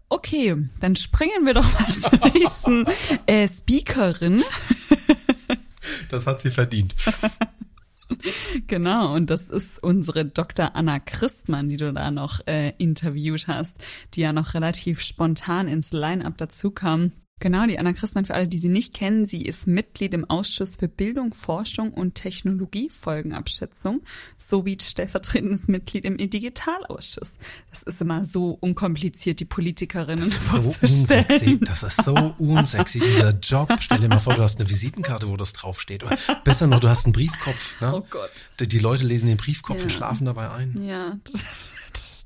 [0.09, 2.85] Okay, dann springen wir doch mal zur nächsten
[3.25, 4.43] äh, Speakerin.
[6.09, 6.93] das hat sie verdient.
[8.67, 10.75] Genau, und das ist unsere Dr.
[10.75, 13.77] Anna Christmann, die du da noch äh, interviewt hast,
[14.13, 17.11] die ja noch relativ spontan ins Line-up dazu kam.
[17.39, 20.77] Genau, die Anna Christmann, für alle, die sie nicht kennen, sie ist Mitglied im Ausschuss
[20.77, 24.01] für Bildung, Forschung und Technologiefolgenabschätzung
[24.37, 27.37] sowie stellvertretendes Mitglied im Digitalausschuss.
[27.69, 31.25] Das ist immer so unkompliziert, die Politikerinnen das vorzustellen.
[31.27, 31.59] So unsexy.
[31.65, 33.69] Das ist so unsexy, dieser Job.
[33.81, 36.05] Stell dir mal vor, du hast eine Visitenkarte, wo das draufsteht.
[36.05, 37.81] Oder besser noch, du hast einen Briefkopf.
[37.81, 37.93] Ne?
[37.93, 38.31] Oh Gott.
[38.61, 39.83] Die, die Leute lesen den Briefkopf ja.
[39.83, 40.81] und schlafen dabei ein.
[40.81, 41.43] Ja, das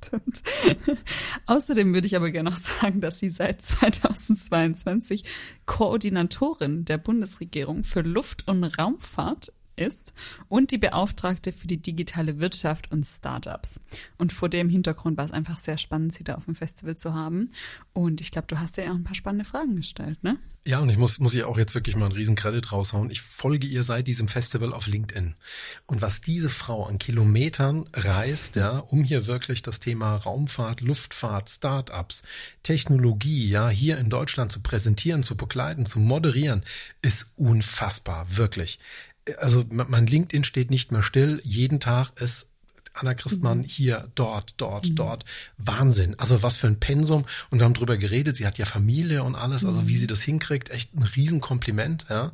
[0.07, 0.43] stimmt.
[1.45, 5.23] Außerdem würde ich aber gerne noch sagen, dass sie seit 2022
[5.65, 10.13] Koordinatorin der Bundesregierung für Luft- und Raumfahrt ist
[10.49, 13.79] und die Beauftragte für die digitale Wirtschaft und Startups.
[14.17, 17.13] Und vor dem Hintergrund war es einfach sehr spannend, sie da auf dem Festival zu
[17.13, 17.51] haben.
[17.93, 20.37] Und ich glaube, du hast ja auch ein paar spannende Fragen gestellt, ne?
[20.65, 23.09] Ja, und ich muss, muss ihr auch jetzt wirklich mal einen riesen Credit raushauen.
[23.11, 25.35] Ich folge ihr seit diesem Festival auf LinkedIn.
[25.85, 31.49] Und was diese Frau an Kilometern reist, ja, um hier wirklich das Thema Raumfahrt, Luftfahrt,
[31.49, 32.23] Startups,
[32.63, 36.63] Technologie, ja, hier in Deutschland zu präsentieren, zu begleiten, zu moderieren,
[37.01, 38.79] ist unfassbar, wirklich
[39.37, 41.39] also mein LinkedIn steht nicht mehr still.
[41.43, 42.47] Jeden Tag ist
[42.99, 44.95] Anna Christmann hier, dort, dort, mhm.
[44.95, 45.25] dort.
[45.57, 46.17] Wahnsinn.
[46.19, 47.25] Also was für ein Pensum.
[47.49, 48.37] Und wir haben drüber geredet.
[48.37, 49.65] Sie hat ja Familie und alles.
[49.65, 49.97] Also wie mhm.
[49.97, 52.05] sie das hinkriegt, echt ein Riesenkompliment.
[52.09, 52.31] Ja.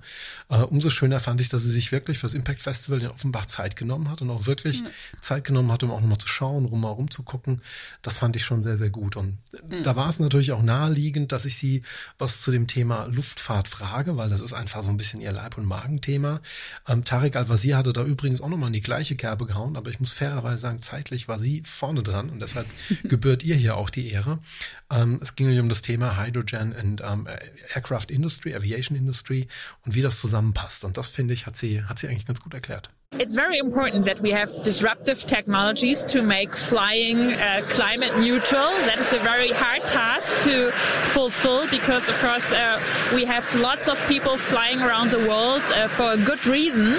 [0.49, 3.76] Äh, umso schöner fand ich, dass sie sich wirklich fürs Impact Festival in Offenbach Zeit
[3.76, 4.88] genommen hat und auch wirklich mhm.
[5.21, 7.62] Zeit genommen hat, um auch nochmal zu schauen, rum zu gucken.
[8.02, 9.15] Das fand ich schon sehr, sehr gut.
[9.15, 9.38] Und
[9.69, 9.84] mhm.
[9.84, 11.84] da war es natürlich auch naheliegend, dass ich sie
[12.17, 15.58] was zu dem Thema Luftfahrt frage, weil das ist einfach so ein bisschen ihr Leib-
[15.58, 16.41] und Magenthema.
[16.88, 19.99] Ähm, Tarek Al-Wazir hatte da übrigens auch nochmal in die gleiche Kerbe gehauen, aber ich
[19.99, 22.68] muss fairerweise sagen, zeitlich war sie vorne dran und deshalb
[23.04, 24.39] gebührt ihr hier auch die Ehre.
[24.89, 27.28] Ähm, es ging um das Thema Hydrogen and um,
[27.74, 29.48] Aircraft Industry, Aviation Industry
[29.86, 30.84] und wie das zusammenpasst.
[30.84, 32.89] Und das finde ich, hat sie, hat sie eigentlich ganz gut erklärt.
[33.19, 38.71] It's very important that we have disruptive technologies to make flying uh, climate neutral.
[38.88, 40.71] That is a very hard task to
[41.13, 42.82] fulfill because, of course, uh,
[43.13, 46.95] we have lots of people flying around the world uh, for a good reason,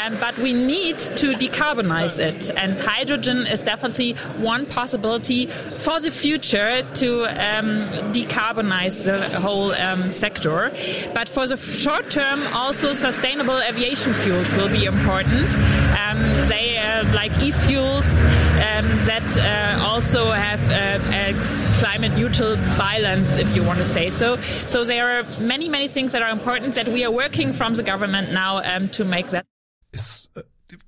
[0.00, 2.52] um, but we need to decarbonize it.
[2.56, 10.12] And hydrogen is definitely one possibility for the future to um, decarbonize the whole um,
[10.12, 10.70] sector.
[11.12, 15.39] But for the short term, also sustainable aviation fuels will be important.
[15.44, 21.00] Um, they uh, like e-fuels um, that uh, also have a,
[21.32, 24.36] a, climate neutral balance, if you want to say so.
[24.66, 27.82] So there are many, many things that are important that we are working from the
[27.82, 29.49] government now um, to make that.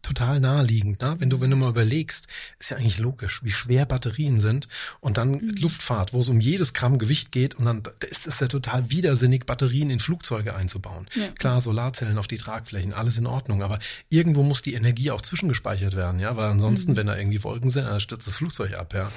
[0.02, 1.16] Total naheliegend, ne?
[1.18, 2.26] Wenn du, wenn du mal überlegst,
[2.58, 4.68] ist ja eigentlich logisch, wie schwer Batterien sind
[5.00, 5.54] und dann mhm.
[5.60, 9.46] Luftfahrt, wo es um jedes Gramm Gewicht geht und dann ist es ja total widersinnig,
[9.46, 11.08] Batterien in Flugzeuge einzubauen.
[11.14, 11.28] Ja.
[11.38, 15.96] Klar, Solarzellen auf die Tragflächen, alles in Ordnung, aber irgendwo muss die Energie auch zwischengespeichert
[15.96, 16.96] werden, ja, weil ansonsten, mhm.
[16.96, 19.10] wenn da irgendwie Wolken sind, dann stürzt das Flugzeug ab, ja.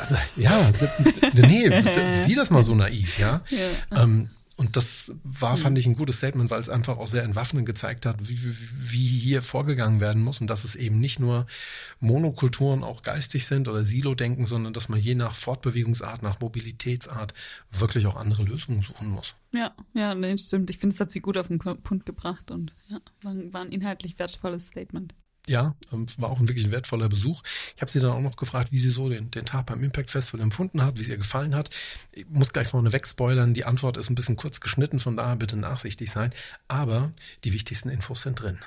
[0.00, 0.72] Also, ja,
[1.34, 3.42] nee, sieh das mal so naiv, ja.
[3.50, 4.02] ja.
[4.02, 7.66] Ähm, und das war, fand ich, ein gutes Statement, weil es einfach auch sehr entwaffnend
[7.66, 11.46] gezeigt hat, wie, wie, hier vorgegangen werden muss und dass es eben nicht nur
[11.98, 17.34] Monokulturen auch geistig sind oder Silo-Denken, sondern dass man je nach Fortbewegungsart, nach Mobilitätsart
[17.72, 19.34] wirklich auch andere Lösungen suchen muss.
[19.52, 20.70] Ja, ja, nee, stimmt.
[20.70, 24.18] Ich finde, es hat sie gut auf den Punkt gebracht und ja, war ein inhaltlich
[24.20, 25.14] wertvolles Statement.
[25.46, 27.42] Ja, ähm, war auch ein wirklich wertvoller Besuch.
[27.76, 30.10] Ich habe sie dann auch noch gefragt, wie sie so den, den Tag beim Impact
[30.10, 31.68] Festival empfunden hat, wie es ihr gefallen hat.
[32.12, 33.52] Ich muss gleich vorne weg spoilern.
[33.52, 36.32] Die Antwort ist ein bisschen kurz geschnitten, von daher bitte nachsichtig sein.
[36.66, 37.12] Aber
[37.44, 38.58] die wichtigsten Infos sind drin.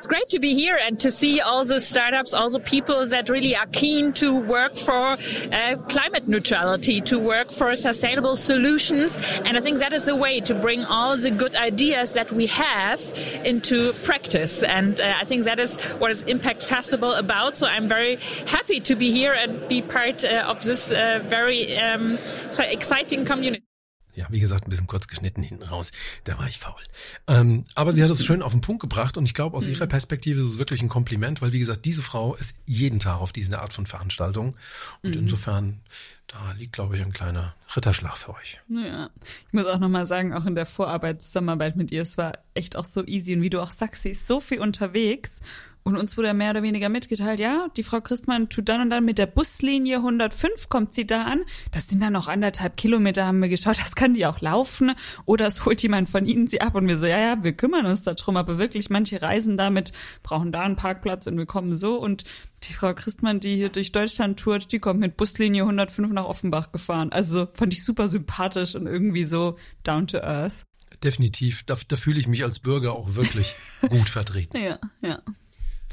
[0.00, 3.28] It's great to be here and to see all the startups, all the people that
[3.28, 5.18] really are keen to work for
[5.52, 9.18] uh, climate neutrality, to work for sustainable solutions.
[9.44, 12.46] And I think that is the way to bring all the good ideas that we
[12.46, 12.98] have
[13.44, 14.62] into practice.
[14.62, 17.58] And uh, I think that is what is Impact Festival about.
[17.58, 21.76] So I'm very happy to be here and be part uh, of this uh, very
[21.76, 22.18] um,
[22.58, 23.69] exciting community.
[24.16, 25.92] Ja, wie gesagt, ein bisschen kurz geschnitten hinten raus.
[26.24, 26.80] Da war ich faul.
[27.26, 29.74] Ähm, aber sie hat es schön auf den Punkt gebracht und ich glaube, aus mhm.
[29.74, 33.20] ihrer Perspektive ist es wirklich ein Kompliment, weil wie gesagt, diese Frau ist jeden Tag
[33.20, 34.56] auf diese Art von Veranstaltung.
[35.02, 35.22] Und mhm.
[35.22, 35.80] insofern,
[36.26, 38.60] da liegt, glaube ich, ein kleiner Ritterschlag für euch.
[38.68, 39.10] Ja,
[39.46, 42.84] ich muss auch nochmal sagen, auch in der Vorarbeitszusammenarbeit mit ihr, es war echt auch
[42.84, 43.34] so easy.
[43.34, 45.40] Und wie du auch sagst, sie ist so viel unterwegs
[45.82, 49.04] und uns wurde mehr oder weniger mitgeteilt, ja, die Frau Christmann tut dann und dann
[49.04, 51.42] mit der Buslinie 105 kommt sie da an.
[51.72, 54.92] Das sind dann noch anderthalb Kilometer, haben wir geschaut, das kann die auch laufen.
[55.24, 57.86] Oder es holt jemand von ihnen sie ab und wir so, ja, ja, wir kümmern
[57.86, 58.36] uns darum.
[58.36, 61.98] Aber wirklich, manche reisen damit, brauchen da einen Parkplatz und wir kommen so.
[61.98, 62.24] Und
[62.64, 66.72] die Frau Christmann, die hier durch Deutschland tourt, die kommt mit Buslinie 105 nach Offenbach
[66.72, 67.10] gefahren.
[67.10, 70.66] Also fand ich super sympathisch und irgendwie so down to earth.
[71.02, 71.62] Definitiv.
[71.64, 73.56] Da, da fühle ich mich als Bürger auch wirklich
[73.88, 74.56] gut vertreten.
[74.60, 75.22] Ja, ja.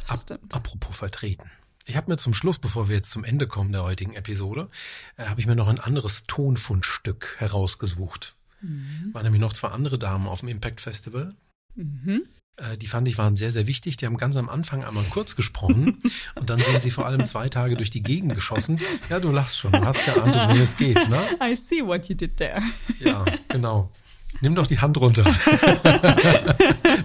[0.07, 1.49] Ab, apropos vertreten.
[1.85, 4.67] Ich habe mir zum Schluss, bevor wir jetzt zum Ende kommen der heutigen Episode,
[5.15, 8.35] äh, habe ich mir noch ein anderes Tonfundstück herausgesucht.
[8.61, 9.13] Mhm.
[9.13, 11.33] Waren nämlich noch zwei andere Damen auf dem Impact Festival.
[11.75, 12.23] Mhm.
[12.57, 13.97] Äh, die fand ich waren sehr, sehr wichtig.
[13.97, 16.01] Die haben ganz am Anfang einmal kurz gesprochen
[16.35, 18.79] und dann sind sie vor allem zwei Tage durch die Gegend geschossen.
[19.09, 21.19] Ja, du lachst schon, du hast geahnt, um wen es geht, ne?
[21.41, 22.61] I see what you did there.
[22.99, 23.91] Ja, genau.
[24.41, 25.23] Nimm doch die Hand runter.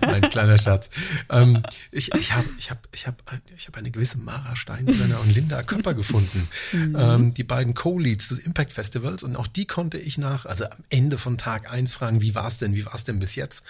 [0.02, 0.90] mein kleiner Schatz.
[1.30, 3.22] Ähm, ich ich habe ich hab, ich hab,
[3.56, 6.48] ich hab eine gewisse Mara Steinbrenner und Linda Köpper gefunden.
[6.72, 6.96] Mhm.
[6.98, 9.22] Ähm, die beiden Co-Leads des Impact Festivals.
[9.22, 12.58] Und auch die konnte ich nach, also am Ende von Tag eins fragen, wie war's
[12.58, 13.62] denn, wie war's denn bis jetzt?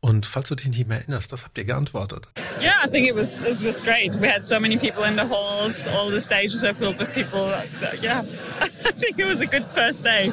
[0.00, 2.28] Und falls du dich nicht mehr erinnerst, das habt ihr geantwortet.
[2.60, 4.18] Yeah, I think it was, it was great.
[4.20, 7.52] We had so many people in the halls, all the stages were filled with people.
[8.00, 8.24] Yeah,
[8.60, 10.32] I think it was a good first day.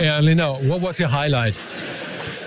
[0.00, 1.56] Yeah, Linda, what was your highlight?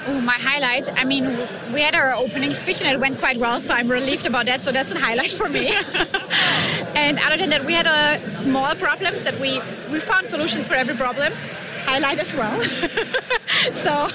[0.08, 0.92] Oh, my highlight.
[0.98, 1.26] I mean,
[1.74, 4.64] we had our opening speech and it went quite well, so I'm relieved about that.
[4.64, 5.68] So that's a highlight for me.
[6.96, 10.76] and other than that, we had uh, small problems that we we found solutions for
[10.76, 11.34] every problem.
[11.86, 12.62] Highlight as well.
[13.72, 14.08] so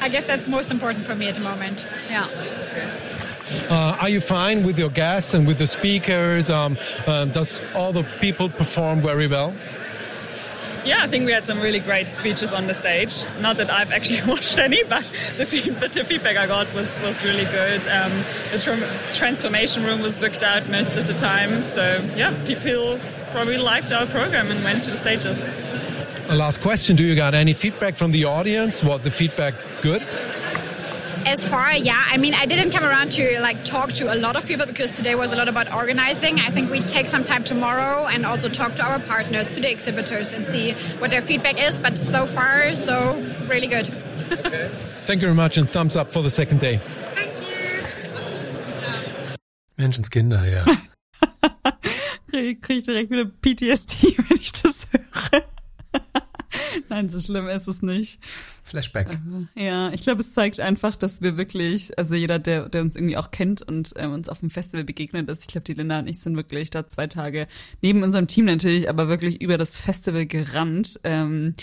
[0.00, 1.86] I guess that's most important for me at the moment.
[2.08, 2.28] Yeah.
[3.68, 6.50] Uh, are you fine with your guests and with the speakers?
[6.50, 9.54] Um, um, does all the people perform very well?
[10.84, 13.24] Yeah, I think we had some really great speeches on the stage.
[13.40, 15.04] Not that I've actually watched any, but
[15.36, 17.86] the, feed, the feedback I got was, was really good.
[17.86, 21.62] Um, the tra- transformation room was booked out most of the time.
[21.62, 22.98] So, yeah, people
[23.30, 25.42] probably liked our program and went to the stages.
[26.30, 28.82] Last question Do you got any feedback from the audience?
[28.84, 30.06] Was the feedback good?
[31.26, 34.36] As far yeah i mean i didn't come around to like talk to a lot
[34.36, 36.40] of people because today was a lot about organizing.
[36.40, 39.70] I think we take some time tomorrow and also talk to our partners to the
[39.70, 43.14] exhibitors and see what their feedback is but so far so
[43.46, 43.88] really good.
[44.32, 44.70] Okay.
[45.06, 46.80] thank you very much and thumbs up for the second day.
[47.14, 47.80] Thank you.
[49.76, 50.64] Menschenskinder ja.
[52.30, 55.42] Kriege ich direkt wieder PTSD, wenn ich das höre.
[56.88, 58.20] Nein, so schlimm ist es nicht.
[58.62, 59.08] Flashback.
[59.08, 62.96] Also, ja, ich glaube, es zeigt einfach, dass wir wirklich, also jeder, der, der uns
[62.96, 65.98] irgendwie auch kennt und ähm, uns auf dem Festival begegnet ist, ich glaube, die Linda
[65.98, 67.46] und ich sind wirklich da zwei Tage
[67.82, 71.00] neben unserem Team natürlich, aber wirklich über das Festival gerannt.
[71.04, 71.54] Ähm,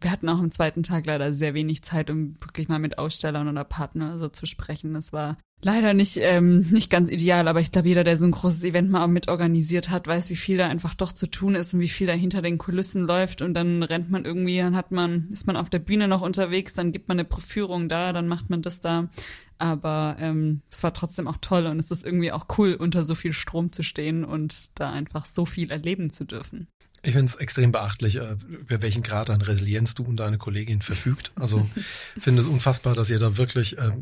[0.00, 3.48] wir hatten auch am zweiten Tag leider sehr wenig Zeit, um wirklich mal mit Ausstellern
[3.48, 4.92] oder Partnern so zu sprechen.
[4.92, 8.30] Das war leider nicht, ähm, nicht ganz ideal, aber ich glaube, jeder, der so ein
[8.30, 11.80] großes Event mal mitorganisiert hat, weiß, wie viel da einfach doch zu tun ist und
[11.80, 15.28] wie viel da hinter den Kulissen läuft und dann rennt man irgendwie, dann hat man,
[15.30, 18.50] ist man auf der Bühne noch unterwegs, dann gibt man eine Proführung da, dann macht
[18.50, 19.08] man das da.
[19.56, 23.14] Aber ähm, es war trotzdem auch toll und es ist irgendwie auch cool, unter so
[23.14, 26.66] viel Strom zu stehen und da einfach so viel erleben zu dürfen.
[27.04, 30.82] Ich finde es extrem beachtlich, äh, über welchen Grad an Resilienz du und deine Kollegin
[30.82, 31.32] verfügt.
[31.36, 31.68] Also
[32.18, 33.92] finde es unfassbar, dass ihr da wirklich äh,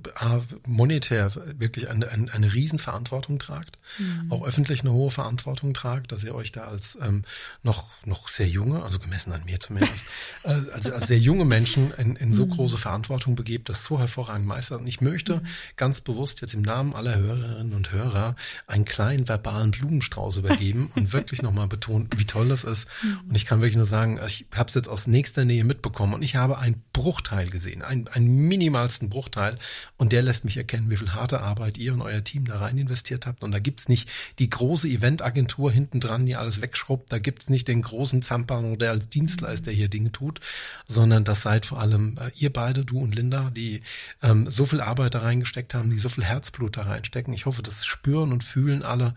[0.66, 4.30] monetär wirklich eine, eine, eine Riesenverantwortung tragt, mhm.
[4.30, 7.24] auch öffentlich eine hohe Verantwortung tragt, dass ihr euch da als ähm,
[7.62, 10.04] noch noch sehr junge, also gemessen an mir zumindest,
[10.44, 12.50] äh, als, als sehr junge Menschen in, in so mhm.
[12.50, 14.80] große Verantwortung begebt, das so hervorragend meistert.
[14.80, 15.46] Und ich möchte mhm.
[15.76, 18.36] ganz bewusst jetzt im Namen aller Hörerinnen und Hörer
[18.66, 23.20] einen kleinen verbalen Blumenstrauß übergeben und wirklich nochmal betonen, wie toll das ist, Mhm.
[23.28, 26.22] Und ich kann wirklich nur sagen, ich habe es jetzt aus nächster Nähe mitbekommen und
[26.22, 29.56] ich habe einen Bruchteil gesehen, einen, einen minimalsten Bruchteil.
[29.96, 32.78] Und der lässt mich erkennen, wie viel harte Arbeit ihr und euer Team da rein
[32.78, 33.42] investiert habt.
[33.42, 37.12] Und da gibt's nicht die große Eventagentur hinten dran, die alles wegschrubbt.
[37.12, 40.40] Da gibt's nicht den großen Zampano, der als Dienstleister hier Dinge tut,
[40.86, 43.82] sondern das seid vor allem äh, ihr beide, du und Linda, die
[44.22, 47.32] ähm, so viel Arbeit da reingesteckt haben, die so viel Herzblut da reinstecken.
[47.34, 49.14] Ich hoffe, das spüren und fühlen alle.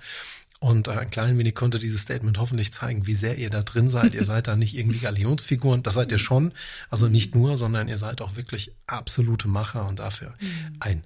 [0.60, 3.90] Und äh, ein klein wenig konnte dieses Statement hoffentlich zeigen, wie sehr ihr da drin
[3.90, 4.14] seid.
[4.14, 6.54] ihr seid da nicht irgendwie Galionsfiguren, das seid ihr schon.
[6.90, 10.78] Also nicht nur, sondern ihr seid auch wirklich absolute Macher und dafür mhm.
[10.80, 11.04] ein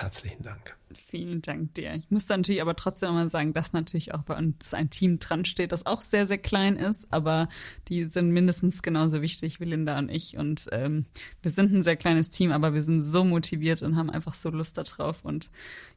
[0.00, 0.76] herzlichen Dank.
[1.10, 1.94] Vielen Dank dir.
[1.94, 5.18] Ich muss da natürlich aber trotzdem mal sagen, dass natürlich auch bei uns ein Team
[5.18, 7.48] dran steht, das auch sehr, sehr klein ist, aber
[7.88, 10.36] die sind mindestens genauso wichtig wie Linda und ich.
[10.36, 11.06] Und ähm,
[11.42, 14.50] wir sind ein sehr kleines Team, aber wir sind so motiviert und haben einfach so
[14.50, 15.24] Lust darauf.
[15.24, 15.50] Und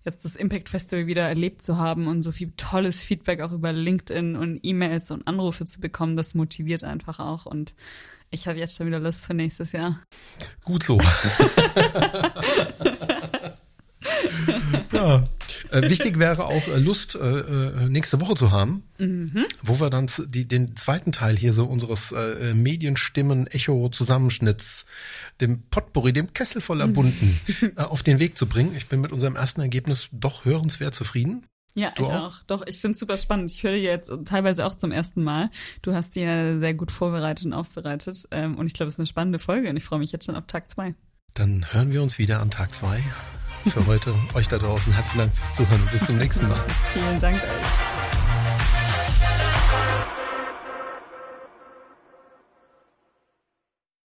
[0.03, 3.71] jetzt das Impact Festival wieder erlebt zu haben und so viel tolles Feedback auch über
[3.71, 7.45] LinkedIn und E-Mails und Anrufe zu bekommen, das motiviert einfach auch.
[7.45, 7.75] Und
[8.33, 9.99] ich habe jetzt schon wieder Lust für nächstes Jahr.
[10.63, 10.97] Gut so.
[14.91, 15.23] ja.
[15.71, 19.45] Äh, wichtig wäre auch äh, Lust äh, äh, nächste Woche zu haben, mhm.
[19.61, 24.85] wo wir dann die, den zweiten Teil hier so unseres äh, Medienstimmen Echo Zusammenschnitts,
[25.39, 27.39] dem Potpourri, dem Kessel voller Bunten
[27.75, 28.75] äh, auf den Weg zu bringen.
[28.75, 31.45] Ich bin mit unserem ersten Ergebnis doch hörenswert zufrieden.
[31.73, 32.23] Ja, du ich auch?
[32.25, 32.43] auch.
[32.47, 33.51] Doch, ich finde es super spannend.
[33.51, 35.49] Ich höre dir jetzt teilweise auch zum ersten Mal.
[35.81, 38.27] Du hast dir sehr gut vorbereitet und aufbereitet.
[38.31, 40.35] Ähm, und ich glaube, es ist eine spannende Folge und ich freue mich jetzt schon
[40.35, 40.95] auf Tag zwei.
[41.33, 43.01] Dann hören wir uns wieder an Tag zwei
[43.69, 44.13] für heute.
[44.33, 45.87] Euch da draußen herzlichen Dank fürs Zuhören.
[45.91, 46.63] Bis zum nächsten Mal.
[46.93, 48.00] Vielen Dank euch.